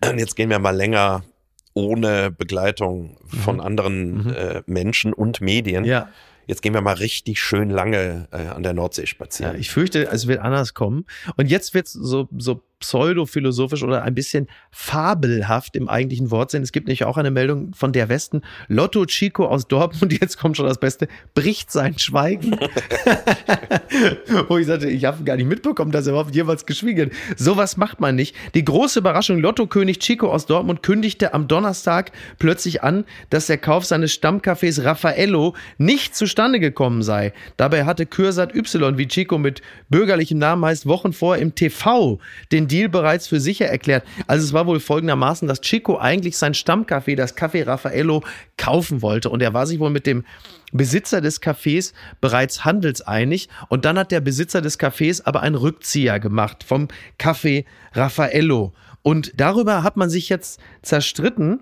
[0.03, 1.23] Und jetzt gehen wir mal länger
[1.73, 5.83] ohne Begleitung von anderen äh, Menschen und Medien.
[5.83, 5.89] Mhm.
[5.89, 6.09] Ja.
[6.47, 9.59] Jetzt gehen wir mal richtig schön lange äh, an der Nordsee Ja, spazieren.
[9.59, 11.05] ich fürchte, es wird anders kommen.
[11.37, 16.61] Und jetzt wird es so, so pseudophilosophisch oder ein bisschen fabelhaft im eigentlichen Wortsinn.
[16.63, 18.41] Es gibt nämlich auch eine Meldung von der Westen.
[18.67, 22.51] Lotto Chico aus Dortmund, jetzt kommt schon das Beste, bricht sein Schweigen.
[24.47, 27.39] Wo ich sagte, ich habe gar nicht mitbekommen, dass er überhaupt jemals geschwiegen hat.
[27.39, 28.35] Sowas macht man nicht.
[28.53, 33.85] Die große Überraschung, Lotto-König Chico aus Dortmund kündigte am Donnerstag plötzlich an, dass der Kauf
[33.85, 37.33] seines Stammcafés Raffaello nicht zustande gekommen sei.
[37.57, 42.19] Dabei hatte Kürsat Y, wie Chico mit bürgerlichem Namen heißt, Wochen vorher im TV
[42.51, 44.05] den Deal bereits für sicher erklärt.
[44.27, 48.23] Also es war wohl folgendermaßen, dass Chico eigentlich sein Stammcafé, das Café Raffaello,
[48.57, 49.29] kaufen wollte.
[49.29, 50.23] Und er war sich wohl mit dem
[50.71, 53.49] Besitzer des Cafés bereits handelseinig.
[53.69, 56.87] Und dann hat der Besitzer des Cafés aber einen Rückzieher gemacht vom
[57.19, 58.73] Café Raffaello.
[59.01, 61.59] Und darüber hat man sich jetzt zerstritten.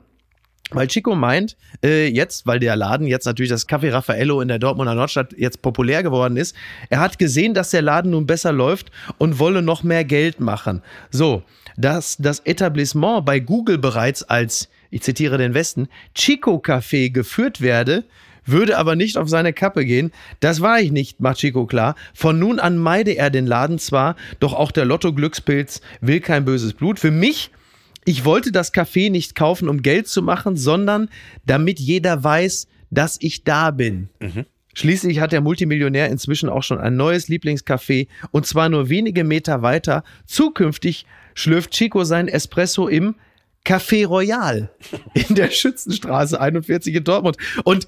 [0.72, 4.60] Weil Chico meint, äh, jetzt, weil der Laden jetzt natürlich das Café Raffaello in der
[4.60, 6.56] Dortmunder Nordstadt jetzt populär geworden ist,
[6.90, 10.82] er hat gesehen, dass der Laden nun besser läuft und wolle noch mehr Geld machen.
[11.12, 11.44] So,
[11.78, 18.06] dass das Etablissement bei Google bereits als, ich zitiere den Westen, Chico Café geführt werde,
[18.46, 20.12] würde aber nicht auf seine Kappe gehen.
[20.40, 21.96] Das war ich nicht, macht Chico klar.
[22.14, 26.74] Von nun an meide er den Laden zwar, doch auch der Lotto-Glückspilz will kein böses
[26.74, 27.00] Blut.
[27.00, 27.52] Für mich
[28.06, 31.10] ich wollte das Café nicht kaufen, um Geld zu machen, sondern
[31.46, 34.10] damit jeder weiß, dass ich da bin.
[34.76, 39.62] Schließlich hat der Multimillionär inzwischen auch schon ein neues Lieblingscafé und zwar nur wenige Meter
[39.62, 40.04] weiter.
[40.26, 43.16] Zukünftig schlürft Chico sein Espresso im
[43.66, 44.70] Café Royal
[45.14, 47.38] in der Schützenstraße 41 in Dortmund.
[47.64, 47.88] Und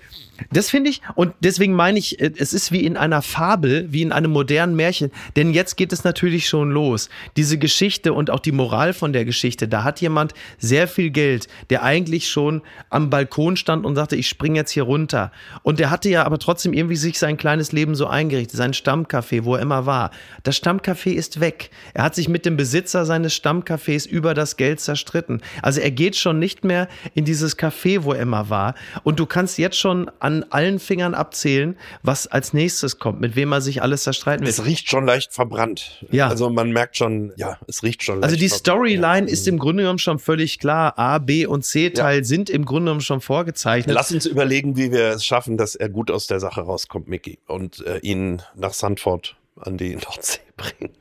[0.52, 4.02] das finde ich, und deswegen meine ich, äh, es ist wie in einer Fabel, wie
[4.02, 5.12] in einem modernen Märchen.
[5.36, 7.10] Denn jetzt geht es natürlich schon los.
[7.36, 9.68] Diese Geschichte und auch die Moral von der Geschichte.
[9.68, 14.28] Da hat jemand sehr viel Geld, der eigentlich schon am Balkon stand und sagte, ich
[14.28, 15.32] springe jetzt hier runter.
[15.64, 19.44] Und der hatte ja aber trotzdem irgendwie sich sein kleines Leben so eingerichtet, sein Stammcafé,
[19.44, 20.12] wo er immer war.
[20.44, 21.70] Das Stammcafé ist weg.
[21.94, 25.42] Er hat sich mit dem Besitzer seines Stammcafés über das Geld zerstritten.
[25.66, 28.76] Also er geht schon nicht mehr in dieses Café, wo er immer war.
[29.04, 33.52] Und du kannst jetzt schon an allen Fingern abzählen, was als nächstes kommt, mit wem
[33.52, 34.58] er sich alles zerstreiten wird.
[34.60, 36.06] Es riecht schon leicht verbrannt.
[36.12, 36.28] Ja.
[36.28, 38.60] Also man merkt schon, ja, es riecht schon Also leicht die verbrannt.
[38.60, 41.00] Storyline ist im Grunde genommen schon völlig klar.
[41.00, 43.96] A, B und C Teil sind im Grunde genommen schon vorgezeichnet.
[43.96, 47.40] Lass uns überlegen, wie wir es schaffen, dass er gut aus der Sache rauskommt, Mickey,
[47.48, 50.94] und äh, ihn nach Sandford an die Nordsee bringen.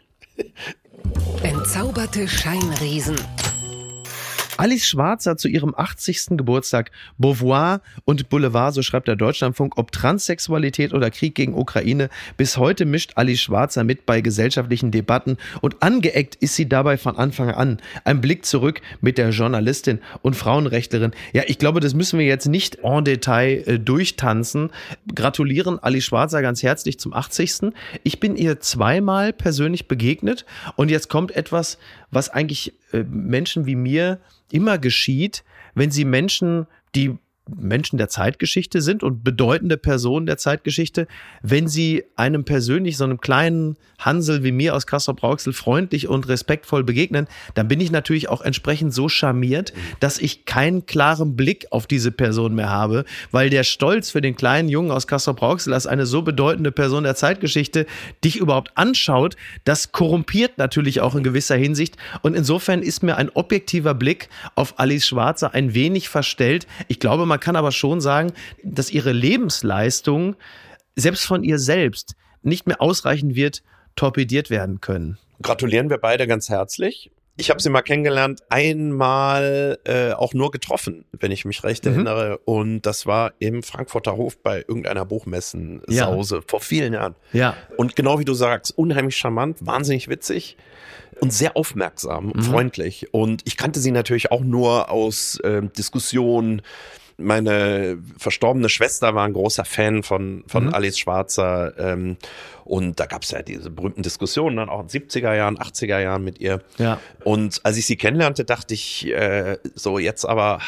[1.42, 3.16] Entzauberte Scheinriesen.
[4.56, 6.36] Alice Schwarzer zu ihrem 80.
[6.36, 12.08] Geburtstag Beauvoir und Boulevard, so schreibt der Deutschlandfunk, ob Transsexualität oder Krieg gegen Ukraine.
[12.36, 17.16] Bis heute mischt Alice Schwarzer mit bei gesellschaftlichen Debatten und angeeckt ist sie dabei von
[17.16, 17.78] Anfang an.
[18.04, 21.12] Ein Blick zurück mit der Journalistin und Frauenrechtlerin.
[21.32, 24.70] Ja, ich glaube, das müssen wir jetzt nicht en Detail äh, durchtanzen.
[25.12, 27.72] Gratulieren Alice Schwarzer ganz herzlich zum 80.
[28.04, 30.46] Ich bin ihr zweimal persönlich begegnet
[30.76, 31.78] und jetzt kommt etwas,
[32.14, 35.44] was eigentlich äh, Menschen wie mir immer geschieht,
[35.74, 41.06] wenn sie Menschen, die Menschen der Zeitgeschichte sind und bedeutende Personen der Zeitgeschichte,
[41.42, 46.84] wenn sie einem persönlich, so einem kleinen Hansel wie mir aus Kassel-Brauxel freundlich und respektvoll
[46.84, 51.86] begegnen, dann bin ich natürlich auch entsprechend so charmiert, dass ich keinen klaren Blick auf
[51.86, 56.06] diese Person mehr habe, weil der Stolz für den kleinen Jungen aus Kassel-Brauxel als eine
[56.06, 57.86] so bedeutende Person der Zeitgeschichte
[58.24, 63.30] dich überhaupt anschaut, das korrumpiert natürlich auch in gewisser Hinsicht und insofern ist mir ein
[63.30, 66.66] objektiver Blick auf Alice Schwarzer ein wenig verstellt.
[66.88, 68.32] Ich glaube, man kann aber schon sagen,
[68.62, 70.36] dass ihre Lebensleistung
[70.96, 73.62] selbst von ihr selbst nicht mehr ausreichend wird
[73.96, 75.18] torpediert werden können.
[75.42, 77.10] Gratulieren wir beide ganz herzlich.
[77.36, 81.92] Ich habe sie mal kennengelernt, einmal äh, auch nur getroffen, wenn ich mich recht Mhm.
[81.92, 82.38] erinnere.
[82.44, 87.16] Und das war im Frankfurter Hof bei irgendeiner Buchmessen-Sause vor vielen Jahren.
[87.32, 87.56] Ja.
[87.76, 90.56] Und genau wie du sagst, unheimlich charmant, wahnsinnig witzig
[91.20, 93.12] und sehr aufmerksam und freundlich.
[93.12, 96.62] Und ich kannte sie natürlich auch nur aus ähm, Diskussionen.
[97.16, 101.72] Meine verstorbene Schwester war ein großer Fan von, von Alice Schwarzer.
[101.78, 102.16] Ähm,
[102.64, 106.24] und da gab es ja diese berühmten Diskussionen dann auch in 70er Jahren, 80er Jahren
[106.24, 106.62] mit ihr.
[106.78, 106.98] Ja.
[107.22, 110.60] Und als ich sie kennenlernte, dachte ich, äh, so jetzt aber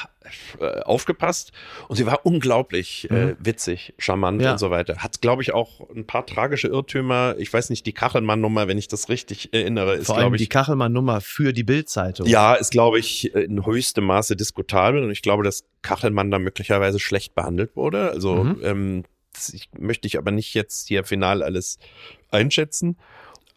[0.84, 1.52] aufgepasst
[1.88, 4.52] und sie war unglaublich äh, witzig, charmant Ja.
[4.52, 4.96] und so weiter.
[4.98, 7.34] Hat, glaube ich, auch ein paar tragische Irrtümer.
[7.38, 11.20] Ich weiß nicht, die Kachelmann-Nummer, wenn ich das richtig erinnere, ist, glaube die ich, Kachelmann-Nummer
[11.20, 12.26] für die Bildzeitung.
[12.26, 16.98] ja, ist, glaube ich, in höchstem Maße diskutabel und ich glaube, dass Kachelmann da möglicherweise
[16.98, 18.10] schlecht behandelt wurde.
[18.10, 18.60] Also Mhm.
[18.62, 21.78] ähm, das ich, möchte ich aber nicht jetzt hier final alles
[22.30, 22.96] einschätzen.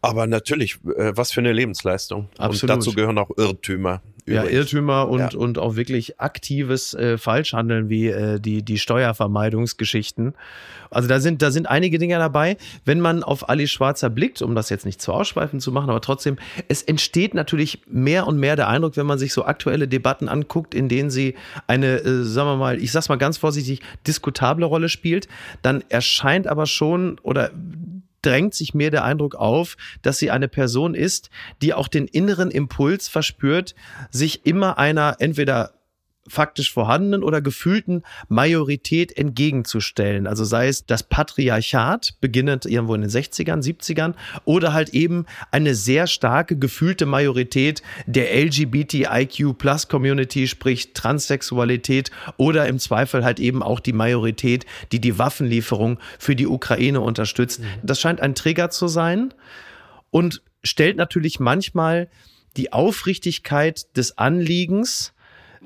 [0.02, 2.30] Aber natürlich, äh, was für eine Lebensleistung.
[2.38, 2.64] Absolut.
[2.64, 4.02] Und dazu gehören auch Irrtümer.
[4.26, 4.44] Ja.
[4.44, 5.40] Irrtümer und, Ja.
[5.40, 10.36] und auch wirklich aktives äh, Falschhandeln wie äh, die, die Steuervermeidungsgeschichten.
[10.92, 12.58] Also da sind, da sind einige Dinge dabei.
[12.86, 16.02] Wenn man auf Ali Schwarzer blickt, um das jetzt nicht zu ausschweifend zu machen, aber
[16.02, 16.38] trotzdem,
[16.68, 20.76] es entsteht natürlich mehr und mehr der Eindruck, wenn man sich so aktuelle Debatten anguckt,
[20.76, 21.36] in denen sie
[21.68, 25.28] eine, äh, sagen wir mal, ich sag's mal ganz vorsichtig, diskutable Rolle spielt,
[25.62, 27.52] dann erscheint aber schon oder
[28.22, 31.30] drängt sich mir der Eindruck auf, dass sie eine Person ist,
[31.62, 33.76] die auch den inneren Impuls verspürt,
[34.12, 35.74] sich immer einer entweder
[36.28, 40.28] faktisch vorhandenen oder gefühlten Majorität entgegenzustellen.
[40.28, 44.14] Also sei es das Patriarchat, beginnend irgendwo in den 60ern, 70ern,
[44.46, 53.24] oder halt eben eine sehr starke gefühlte Majorität der LGBTIQ-Plus-Community, sprich Transsexualität oder im Zweifel
[53.24, 57.62] halt eben auch die Majorität, die die Waffenlieferung für die Ukraine unterstützt.
[57.82, 59.34] Das scheint ein Trigger zu sein
[60.12, 62.10] und stellt natürlich manchmal
[62.58, 65.14] die Aufrichtigkeit des Anliegens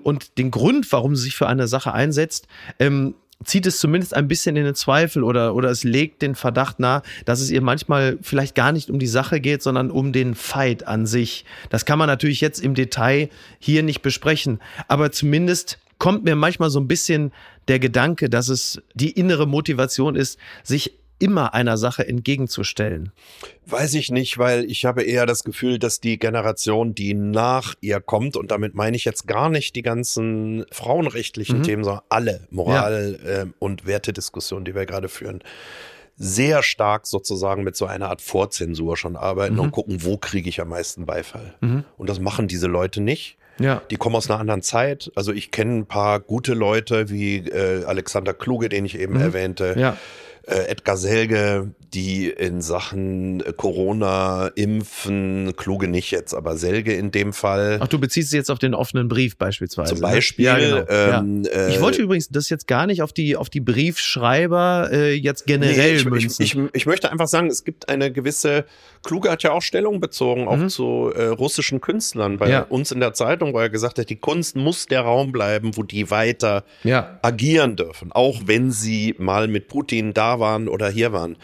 [0.03, 2.47] und den Grund, warum sie sich für eine Sache einsetzt,
[2.79, 6.79] ähm, zieht es zumindest ein bisschen in den Zweifel oder, oder es legt den Verdacht
[6.79, 10.35] nahe, dass es ihr manchmal vielleicht gar nicht um die Sache geht, sondern um den
[10.35, 11.45] Fight an sich.
[11.69, 13.29] Das kann man natürlich jetzt im Detail
[13.59, 17.31] hier nicht besprechen, aber zumindest kommt mir manchmal so ein bisschen
[17.67, 20.93] der Gedanke, dass es die innere Motivation ist, sich
[21.23, 23.11] immer einer Sache entgegenzustellen.
[23.65, 28.01] Weiß ich nicht, weil ich habe eher das Gefühl, dass die Generation, die nach ihr
[28.01, 31.63] kommt, und damit meine ich jetzt gar nicht die ganzen frauenrechtlichen Mhm.
[31.63, 35.39] Themen, sondern alle Moral- ähm, und Wertediskussionen, die wir gerade führen,
[36.17, 39.59] sehr stark sozusagen mit so einer Art Vorzensur schon arbeiten Mhm.
[39.61, 41.55] und gucken, wo kriege ich am meisten Beifall.
[41.97, 43.37] Und das machen diese Leute nicht.
[43.59, 43.81] Ja.
[43.91, 45.11] Die kommen aus einer anderen Zeit.
[45.15, 49.73] Also ich kenne ein paar gute Leute wie äh, Alexander Kluge, den ich eben erwähnte
[49.75, 49.79] Mhm.
[49.81, 49.97] Ja.
[50.45, 57.11] Äh, Edgar Selge, die in Sachen äh, Corona, Impfen, Kluge nicht jetzt, aber Selge in
[57.11, 57.77] dem Fall.
[57.81, 59.93] Ach, du beziehst dich jetzt auf den offenen Brief beispielsweise.
[59.95, 60.07] Zum ne?
[60.13, 60.85] Beispiel, Ja, genau.
[60.89, 61.51] ähm, ja.
[61.51, 65.45] äh, Ich wollte übrigens das jetzt gar nicht auf die, auf die Briefschreiber äh, jetzt
[65.45, 66.43] generell Nee, ich, münzen.
[66.43, 68.65] ich, ich, ich möchte einfach sagen, es gibt eine gewisse,
[69.03, 70.69] Kluge hat ja auch Stellung bezogen, auch Mhm.
[70.69, 72.37] zu äh, russischen Künstlern.
[72.37, 72.61] Bei Ja.
[72.63, 75.83] uns in der Zeitung, wo er gesagt hat, die Kunst muss der Raum bleiben, wo
[75.83, 76.63] die weiter
[77.21, 81.37] agieren dürfen, auch wenn sie mal mit Putin da waren oder hier waren.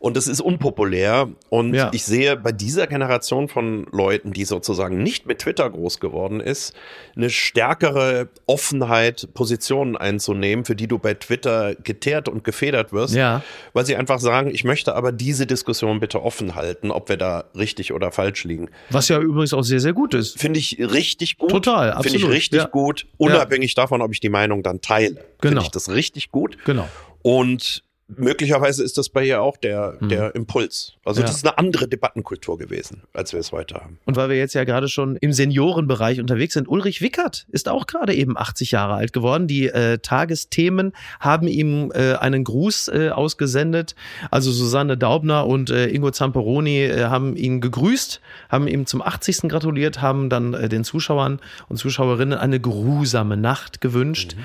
[0.00, 1.28] Und das ist unpopulär.
[1.50, 1.90] Und Ja.
[1.92, 6.74] ich sehe bei dieser Generation von Leuten, die sozusagen nicht mit Twitter groß geworden ist,
[7.14, 13.14] eine stärkere Offenheit, Positionen einzunehmen, für die du bei Twitter geteert und gefedert wirst.
[13.14, 13.42] Ja.
[13.74, 17.44] Weil sie einfach sagen, ich möchte aber diese Diskussion bitte offen halten, ob wir da
[17.54, 18.70] richtig oder falsch liegen.
[18.88, 20.40] Was ja übrigens auch sehr, sehr gut ist.
[20.40, 21.50] Finde ich richtig gut.
[21.50, 22.68] Total, Finde ich absolut, richtig ja.
[22.68, 25.16] gut, unabhängig davon, ob ich die Meinung dann teile.
[25.16, 25.26] Genau.
[25.42, 26.56] Finde ich das richtig gut.
[26.64, 26.88] Genau.
[27.20, 27.82] Und
[28.16, 30.94] möglicherweise ist das bei ihr auch der, der Impuls.
[31.04, 31.26] Also Ja.
[31.26, 33.98] das ist eine andere Debattenkultur gewesen, als wir es heute haben.
[34.04, 37.86] Und weil wir jetzt ja gerade schon im Seniorenbereich unterwegs sind, Ulrich Wickert ist auch
[37.86, 39.46] gerade eben 80 Jahre alt geworden.
[39.46, 43.94] Die äh, Tagesthemen haben ihm äh, einen Gruß äh, ausgesendet.
[44.30, 49.42] Also Susanne Daubner und äh, Ingo Zamperoni äh, haben ihn gegrüßt, haben ihm zum 80.
[49.48, 54.36] gratuliert, haben dann äh, den Zuschauern und Zuschauerinnen eine geruhsame Nacht gewünscht.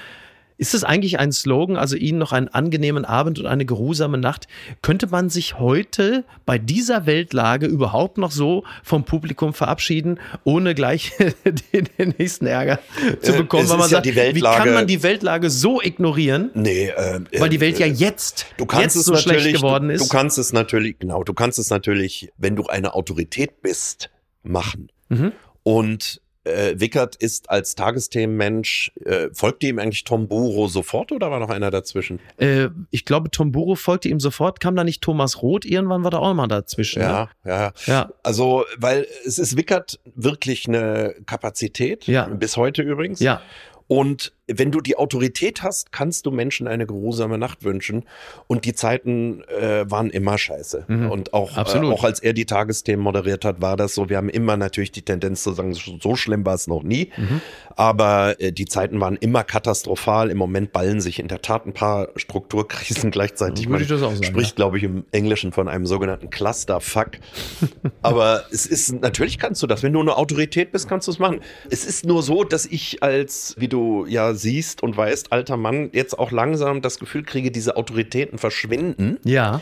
[0.58, 4.48] Ist es eigentlich ein Slogan, also Ihnen noch einen angenehmen Abend und eine geruhsame Nacht?
[4.82, 11.12] Könnte man sich heute bei dieser Weltlage überhaupt noch so vom Publikum verabschieden, ohne gleich
[11.74, 12.80] den, den nächsten Ärger
[13.22, 13.64] zu Äh, bekommen?
[13.66, 16.52] es weil man ja sagt, wie kann man die Weltlage so ignorieren?
[16.54, 19.56] Nee, äh, Weil die Welt ja äh, jetzt, Du kannst jetzt es so natürlich, schlecht
[19.58, 20.06] geworden du, ist.
[20.06, 24.10] du kannst es natürlich, genau, du kannst es natürlich, wenn du eine Autorität bist,
[24.44, 24.90] machen.
[25.10, 25.34] Mhm.
[25.64, 31.40] Und äh, Wickert ist als Tagesthemenmensch, äh, folgte ihm eigentlich Tom Buro sofort oder war
[31.40, 32.20] noch einer dazwischen?
[32.38, 34.60] äh, ich glaube, Tom Buro folgte ihm sofort.
[34.60, 35.66] Kam da nicht Thomas Roth?
[35.66, 37.02] Irgendwann war da auch mal dazwischen.
[37.02, 37.68] Ja, ja.
[37.68, 37.74] Ne?
[37.88, 38.10] Ja.
[38.24, 42.26] Also, weil es ist Wickert wirklich eine Kapazität, Ja.
[42.28, 43.20] bis heute übrigens.
[43.20, 43.42] Ja.
[43.88, 48.04] Und wenn du die Autorität hast, kannst du Menschen eine geruhsame Nacht wünschen.
[48.48, 50.86] Und die Zeiten äh, waren immer scheiße.
[50.88, 51.12] Mhm.
[51.12, 54.10] Und auch, äh, auch als er die Tagesthemen moderiert hat, war das so.
[54.10, 57.12] Wir haben immer natürlich die Tendenz zu sagen, so schlimm war es noch nie.
[57.18, 57.42] Mhm.
[57.76, 60.30] Aber äh, die Zeiten waren immer katastrophal.
[60.30, 63.68] Im Moment ballen sich in der Tat ein paar Strukturkrisen gleichzeitig.
[63.68, 67.12] Würde ich das auch sagen, spricht, glaube ich, im Englischen von einem sogenannten Clusterfuck.
[68.04, 69.82] Aber es ist, natürlich kannst du das.
[69.82, 71.42] Wenn du eine Autorität bist, kannst du es machen.
[71.72, 75.90] Es ist nur so, dass ich als, wie du ja siehst und weißt, alter Mann,
[75.94, 79.18] jetzt auch langsam das Gefühl kriege, diese Autoritäten verschwinden.
[79.24, 79.62] Ja.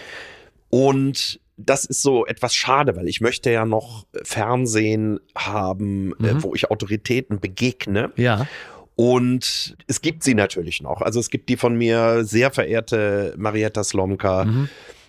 [0.69, 6.43] Und das ist so etwas schade, weil ich möchte ja noch Fernsehen haben, äh, Mhm.
[6.43, 8.11] wo ich Autoritäten begegne.
[8.15, 8.47] Ja.
[8.95, 11.01] Und es gibt sie natürlich noch.
[11.01, 14.45] Also es gibt die von mir sehr verehrte Marietta Slomka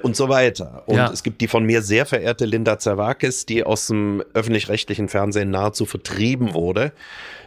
[0.03, 0.82] und so weiter.
[0.86, 0.99] Und Mhm.
[0.99, 1.11] Ja.
[1.12, 5.86] es gibt die von mir sehr verehrte Linda Zerwakis, die aus dem öffentlich-rechtlichen Fernsehen nahezu
[5.86, 6.92] vertrieben wurde.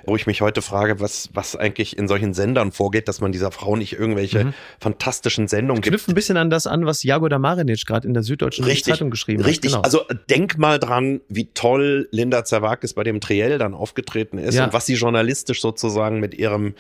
[0.06, 3.52] Wo ich mich heute frage, was, was eigentlich in solchen Sendern vorgeht, dass man dieser
[3.52, 5.92] Frau nicht irgendwelche fantastischen Sendungen gibt.
[5.94, 9.10] Knüpft ein bisschen an das an, was Jagoda Marinic gerade in der Süddeutschen Richtig, Zeitung
[9.10, 9.74] geschrieben richtig.
[9.76, 9.84] hat.
[9.84, 9.84] Genau.
[9.84, 14.64] Also denk mal dran, wie toll Linda Zerwakis bei dem Triell dann aufgetreten ist Ja.
[14.66, 16.74] und was sie journalistisch sozusagen mit ihrem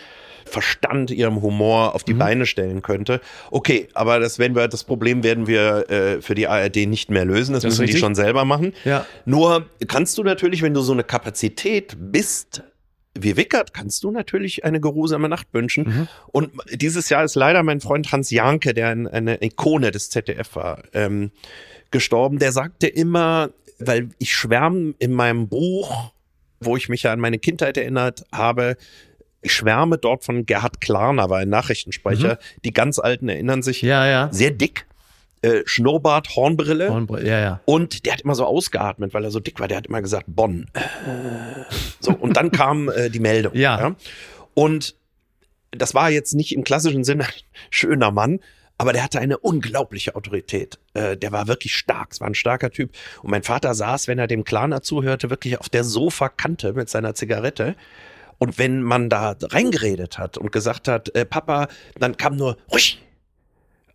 [0.48, 2.20] Verstand, ihrem Humor auf die Mhm.
[2.20, 3.22] Beine stellen könnte.
[3.52, 7.26] Okay, aber das werden wir, das Problem werden wir äh, für die ARD nicht mehr
[7.26, 7.54] lösen.
[7.54, 8.74] Das, Das müssen die schon selber machen.
[8.86, 9.06] Ja.
[9.26, 12.64] Nur kannst du natürlich, wenn du so eine Kapazität bist,
[13.20, 15.84] wie Wickert, kannst du natürlich eine geruhsame Nacht wünschen.
[15.86, 16.08] Mhm.
[16.28, 20.56] Und dieses Jahr ist leider mein Freund Hans Janke, der ein, eine Ikone des ZDF
[20.56, 21.32] war, ähm,
[21.91, 22.38] gestorben.
[22.39, 26.12] Der sagte immer, weil ich schwärme in meinem Buch,
[26.60, 28.78] wo ich mich ja an meine Kindheit erinnert habe,
[29.48, 32.38] ich schwärme dort von Gerhard Klarner, war ein Nachrichtensprecher.
[32.64, 33.82] Die ganz Alten erinnern sich.
[33.84, 33.89] Mhm.
[33.89, 34.30] Ja, ja.
[34.32, 34.86] Sehr dick,
[35.41, 36.89] äh, Schnurrbart, Hornbrille.
[36.89, 37.60] Hornbr- Ja, ja.
[37.66, 39.68] Und der hat immer so ausgeatmet, weil er so dick war.
[39.68, 40.68] Der hat immer gesagt, Bonn.
[42.00, 43.54] So, und dann kam äh, die Meldung.
[43.56, 43.95] Ja.
[44.54, 44.95] Und
[45.72, 47.32] das war jetzt nicht im klassischen Sinne ein
[47.70, 48.39] schöner Mann,
[48.80, 50.80] aber der hatte eine unglaubliche Autorität.
[50.93, 52.91] Äh, der war wirklich stark, es war ein starker Typ.
[53.22, 57.14] Und mein Vater saß, wenn er dem Klaner zuhörte, wirklich auf der Sofakante mit seiner
[57.16, 57.76] Zigarette.
[58.39, 61.67] Und wenn man da reingeredet hat und gesagt hat, äh, Papa,
[61.99, 63.01] dann kam nur ruhig.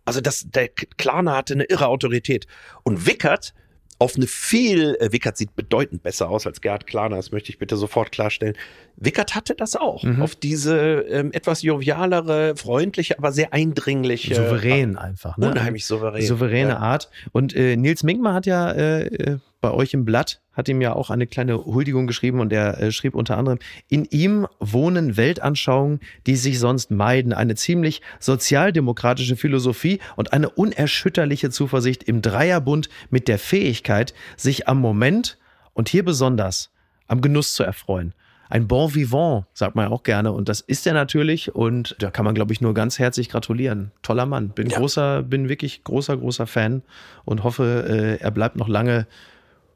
[0.05, 2.45] Also das, der Klarner hatte eine irre Autorität.
[2.83, 3.53] Und Wickert
[3.99, 7.57] auf eine viel, äh, Wickert sieht bedeutend besser aus als Gerhard Klarner, das möchte ich
[7.57, 8.57] bitte sofort klarstellen.
[8.95, 10.03] Wickert hatte das auch.
[10.03, 10.21] Mhm.
[10.21, 14.35] Auf diese ähm, etwas jovialere, freundliche, aber sehr eindringliche.
[14.35, 15.37] Souverän einfach.
[15.37, 15.51] Ne?
[15.51, 16.25] Unheimlich souverän.
[16.25, 16.77] Souveräne Ja.
[16.77, 17.09] Art.
[17.31, 20.93] Und äh, Nils Minkmar hat ja äh, äh, bei euch im Blatt, hat ihm ja
[20.93, 26.01] auch eine kleine Huldigung geschrieben und er äh, schrieb unter anderem, in ihm wohnen Weltanschauungen,
[26.27, 33.27] die sich sonst meiden, eine ziemlich sozialdemokratische Philosophie und eine unerschütterliche Zuversicht im Dreierbund mit
[33.27, 35.37] der Fähigkeit, sich am Moment
[35.73, 36.69] und hier besonders
[37.07, 38.13] am Genuss zu erfreuen.
[38.49, 40.31] Ein Bon Vivant, sagt man ja auch gerne.
[40.31, 41.55] Und das ist er natürlich.
[41.55, 43.91] Und da kann man, glaube ich, nur ganz herzlich gratulieren.
[44.01, 44.49] Toller Mann.
[44.49, 44.77] Bin Ja.
[44.77, 46.83] großer, bin wirklich großer, großer Fan
[47.25, 49.07] und hoffe, äh, er bleibt noch lange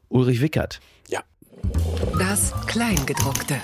[0.08, 0.80] Ulrich Wickert.
[1.08, 1.20] Ja.
[2.18, 3.56] Das Kleingedruckte.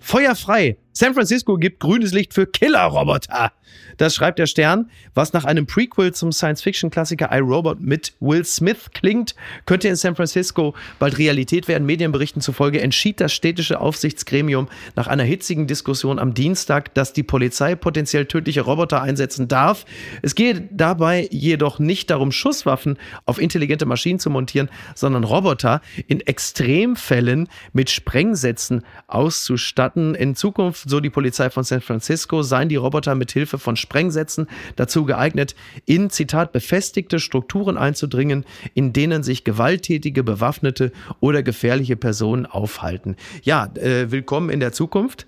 [0.00, 0.76] Feuerfrei.
[0.96, 3.50] San Francisco gibt grünes Licht für Killerroboter.
[3.96, 4.90] Das schreibt der Stern.
[5.12, 9.34] Was nach einem Prequel zum Science-Fiction-Klassiker iRobot mit Will Smith klingt,
[9.66, 11.84] könnte in San Francisco bald Realität werden.
[11.84, 17.74] Medienberichten zufolge entschied das städtische Aufsichtsgremium nach einer hitzigen Diskussion am Dienstag, dass die Polizei
[17.74, 19.86] potenziell tödliche Roboter einsetzen darf.
[20.22, 26.20] Es gehe dabei jedoch nicht darum, Schusswaffen auf intelligente Maschinen zu montieren, sondern Roboter in
[26.20, 30.14] Extremfällen mit Sprengsätzen auszustatten.
[30.14, 34.48] In Zukunft, so die Polizei von San Francisco, seien die Roboter mit Hilfe von Sprengsätzen
[34.76, 35.54] dazu geeignet,
[35.86, 43.16] in, Zitat, befestigte Strukturen einzudringen, in denen sich gewalttätige, bewaffnete oder gefährliche Personen aufhalten.
[43.42, 45.26] Ja, äh, willkommen in der Zukunft.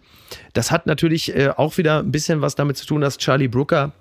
[0.53, 3.93] Das hat natürlich äh, auch wieder ein bisschen was damit zu tun, dass Charlie Brooker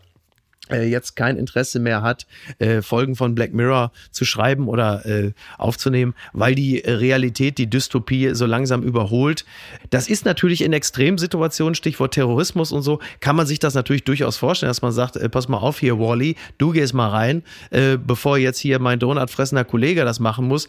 [0.74, 2.26] jetzt kein Interesse mehr hat,
[2.60, 7.70] äh, Folgen von Black Mirror zu schreiben oder äh, aufzunehmen, weil die äh, Realität die
[7.70, 9.46] Dystopie so langsam überholt.
[9.90, 14.38] Das ist natürlich in Extremsituationen, Stichwort Terrorismus und so, kann man sich das natürlich durchaus
[14.38, 17.98] vorstellen, dass man sagt, äh, pass mal auf hier, Wally, du gehst mal rein, äh,
[17.98, 20.68] bevor jetzt hier mein donutfressender Kollege das machen muss.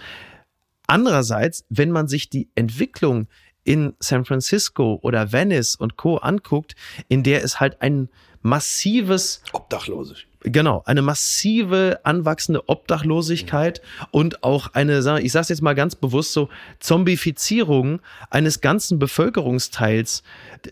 [0.86, 3.28] Andererseits, wenn man sich die Entwicklung
[3.64, 6.18] in San Francisco oder Venice und Co.
[6.18, 6.76] anguckt,
[7.08, 8.08] in der es halt ein
[8.46, 10.14] massives Obdachlose.
[10.42, 13.82] Genau, eine massive anwachsende Obdachlosigkeit
[14.12, 20.22] und auch eine, ich sage es jetzt mal ganz bewusst so, Zombifizierung eines ganzen Bevölkerungsteils.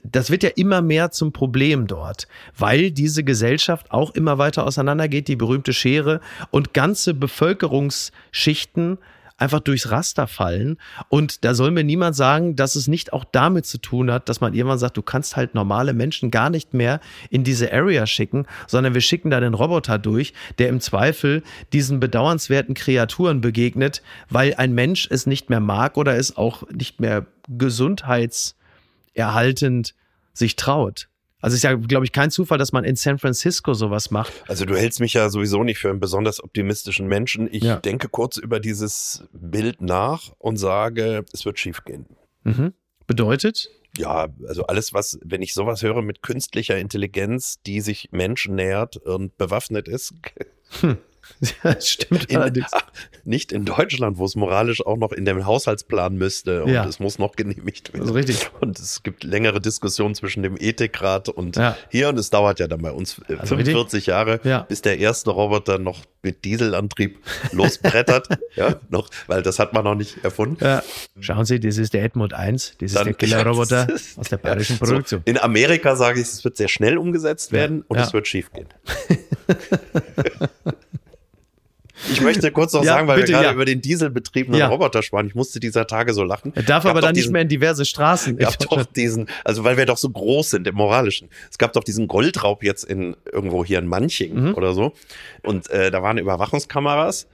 [0.04, 5.26] Das wird ja immer mehr zum Problem dort, weil diese Gesellschaft auch immer weiter auseinandergeht,
[5.26, 6.20] die berühmte Schere
[6.52, 8.98] und ganze Bevölkerungsschichten
[9.36, 10.78] einfach durchs Raster fallen.
[11.08, 14.40] Und da soll mir niemand sagen, dass es nicht auch damit zu tun hat, dass
[14.40, 18.46] man irgendwann sagt, du kannst halt normale Menschen gar nicht mehr in diese Area schicken,
[18.66, 24.54] sondern wir schicken da den Roboter durch, der im Zweifel diesen bedauernswerten Kreaturen begegnet, weil
[24.54, 29.94] ein Mensch es nicht mehr mag oder es auch nicht mehr gesundheitserhaltend
[30.32, 31.08] sich traut.
[31.44, 34.32] Also es ist ja, glaube ich, kein Zufall, dass man in San Francisco sowas macht.
[34.48, 37.48] Also du hältst mich ja sowieso nicht für einen besonders optimistischen Menschen.
[37.52, 37.76] Ich Ja.
[37.76, 42.06] denke kurz über dieses Bild nach und sage, es wird schiefgehen.
[42.44, 42.72] Mhm.
[43.06, 43.68] Bedeutet?
[43.98, 48.96] Ja, also alles, was, wenn ich sowas höre mit künstlicher Intelligenz, die sich Menschen nähert
[48.96, 50.14] und bewaffnet ist,
[51.64, 52.70] Ja, stimmt in, allerdings.
[53.24, 56.84] nicht in Deutschland, wo es moralisch auch noch in dem Haushaltsplan müsste und Ja.
[56.86, 58.00] es muss noch genehmigt werden.
[58.06, 58.50] Das ist richtig.
[58.60, 61.76] Und es gibt längere Diskussionen zwischen dem Ethikrat und Ja.
[61.90, 64.60] hier und es dauert ja dann bei uns Also 45 Jahre, Ja.
[64.62, 67.18] bis der erste Roboter noch mit Dieselantrieb
[67.52, 68.28] losbrettert.
[68.56, 70.80] ja, noch, weil das hat man noch nicht erfunden.
[71.20, 74.38] Schauen Sie, das ist der Edmund 1, das ist Dann- der Killerroboter Das aus der
[74.38, 75.20] bayerischen Produktion.
[75.24, 78.50] So, in Amerika sage ich, es wird sehr schnell umgesetzt werden und es wird schief
[78.52, 78.68] gehen.
[82.14, 83.52] Ich möchte kurz noch Ja, sagen, weil bitte, wir gerade ja.
[83.52, 84.68] über den dieselbetriebenen Ja.
[84.68, 85.26] Roboter sprachen.
[85.26, 86.52] Ich musste dieser Tage so lachen.
[86.54, 88.36] Er darf aber dann nicht mehr in diverse Straßen.
[88.36, 91.28] gab doch diesen, also weil wir doch so groß sind im Moralischen.
[91.50, 94.54] Es gab doch diesen Goldraub jetzt in irgendwo hier in Manching Mhm.
[94.54, 94.92] oder so.
[95.42, 97.26] Und äh, da waren Überwachungskameras.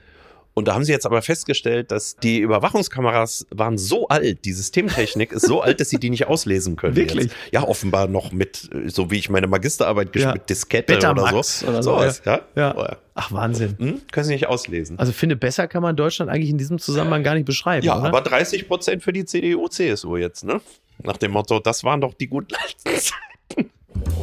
[0.52, 5.32] Und da haben sie jetzt aber festgestellt, dass die Überwachungskameras waren so alt, die Systemtechnik
[5.32, 6.96] ist so alt, dass sie die nicht auslesen können.
[6.96, 7.24] Wirklich?
[7.26, 7.36] Jetzt.
[7.52, 10.32] Ja, offenbar noch mit, so wie ich meine Magisterarbeit Ja.
[10.32, 11.66] mit Diskette oder so.
[11.66, 12.40] oder so, Sowas, ja.
[12.56, 12.74] Ja.
[12.76, 12.96] Oh, ja.
[13.14, 13.76] Ach, Wahnsinn.
[13.78, 14.02] Hm?
[14.10, 14.98] Können sie nicht auslesen.
[14.98, 17.86] Also finde, besser kann man Deutschland eigentlich in diesem Zusammenhang gar nicht beschreiben.
[17.86, 18.08] ja, oder?
[18.08, 20.60] aber 30 Prozent für die CDU, CSU jetzt, ne?
[21.02, 23.70] Nach dem Motto, das waren doch die guten alten Zeiten.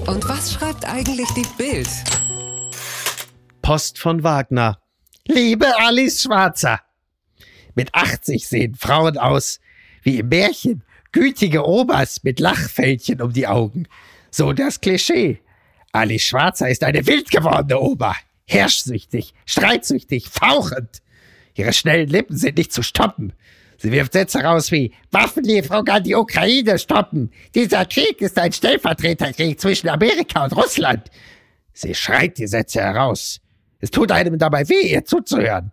[0.05, 1.87] Und was schreibt eigentlich die Bild?
[3.61, 4.79] Post von Wagner.
[5.27, 6.79] Liebe Alice Schwarzer,
[7.75, 9.59] mit 80 sehen Frauen aus
[10.01, 13.87] wie im Märchen, gütige Omas mit Lachfältchen um die Augen.
[14.31, 15.41] So das Klischee.
[15.91, 18.15] Alice Schwarzer ist eine wild gewordene Oma,
[18.45, 21.01] herrschsüchtig, streitsüchtig, fauchend.
[21.55, 23.33] Ihre schnellen Lippen sind nicht zu stoppen.
[23.77, 27.31] Sie wirft Sätze raus wie Waffenlieferung an die Ukraine stoppen.
[27.53, 31.11] Dieser Krieg ist ein Stellvertreterkrieg zwischen Amerika und Russland.
[31.73, 33.41] Sie schreit die Sätze heraus.
[33.79, 35.71] Es tut einem dabei weh, ihr zuzuhören.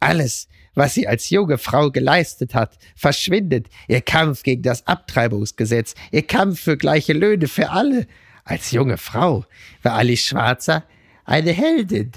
[0.00, 3.68] Alles, was sie als junge Frau geleistet hat, verschwindet.
[3.88, 8.06] Ihr Kampf gegen das Abtreibungsgesetz, ihr Kampf für gleiche Löhne für alle.
[8.44, 9.44] Als junge Frau
[9.82, 10.84] war Alice Schwarzer
[11.24, 12.12] eine Heldin.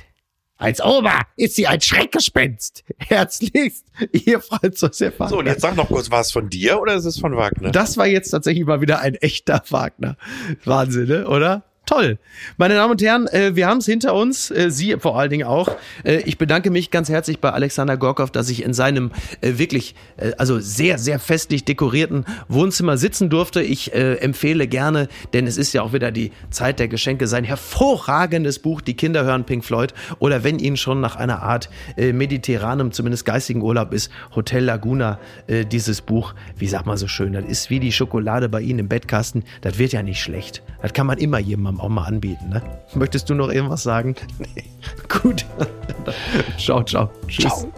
[0.58, 2.86] Als Oma ist sie ein Schreckgespenst.
[2.98, 5.52] Herzlichst, ihr Franz Josef So, und Wagner.
[5.52, 7.72] jetzt sag noch kurz, war es von dir oder ist es von Wagner?
[7.72, 10.16] Das war jetzt tatsächlich mal wieder ein echter Wagner.
[10.64, 11.28] Wahnsinn, ne?
[11.28, 11.66] oder?
[11.86, 12.18] Toll.
[12.56, 15.46] Meine Damen und Herren, äh, wir haben es hinter uns, äh, Sie vor allen Dingen
[15.46, 15.76] auch.
[16.06, 19.12] Äh, ich bedanke mich ganz herzlich bei Alexander Gorkov, dass ich in seinem
[19.42, 19.96] wirklich,
[20.38, 23.62] also sehr, sehr festlich dekorierten Wohnzimmer sitzen durfte.
[23.62, 28.60] Ich empfehle gerne, denn es ist ja auch wieder die Zeit der Geschenke, sein hervorragendes
[28.60, 33.26] Buch Die Kinder hören Pink Floyd oder wenn Ihnen schon nach einer Art mediterranem, zumindest
[33.26, 35.20] geistigen Urlaub ist, Hotel Laguna,
[35.72, 38.88] dieses Buch, wie sagt man so schön, das ist wie die Schokolade bei Ihnen im
[38.88, 40.64] Bettkasten, das wird ja nicht schlecht.
[40.82, 42.50] Das kann man immer jemandem auch mal anbieten.
[42.50, 42.62] Ne?
[42.94, 44.16] Möchtest du noch irgendwas sagen?
[44.56, 44.64] Nee.
[45.08, 45.46] Gut.
[46.58, 47.10] ciao, ciao.
[47.28, 47.46] Tschüss.
[47.46, 47.72] Ciao.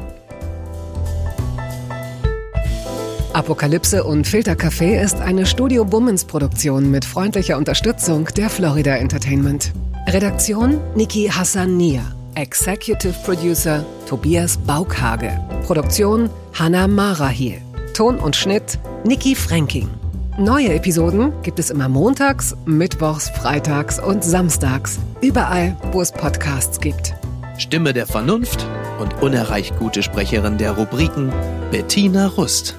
[3.34, 9.74] Apokalypse und Filtercafé ist eine Studio Bummens Produktion mit freundlicher Unterstützung der Florida Entertainment.
[10.08, 12.04] Redaktion Niki Hassania.
[12.36, 15.38] Executive Producer Tobias Baukhage.
[15.66, 17.62] Produktion Hanna Marahiel.
[17.93, 19.89] Ton und Schnitt Niki Fränking.
[20.38, 25.00] Neue Episoden gibt es immer montags, mittwochs, freitags und samstags.
[25.22, 27.14] Überall, wo es Podcasts gibt.
[27.58, 28.68] Stimme der Vernunft
[29.00, 31.32] und unerreicht gute Sprecherin der Rubriken
[31.72, 32.76] Bettina Rust.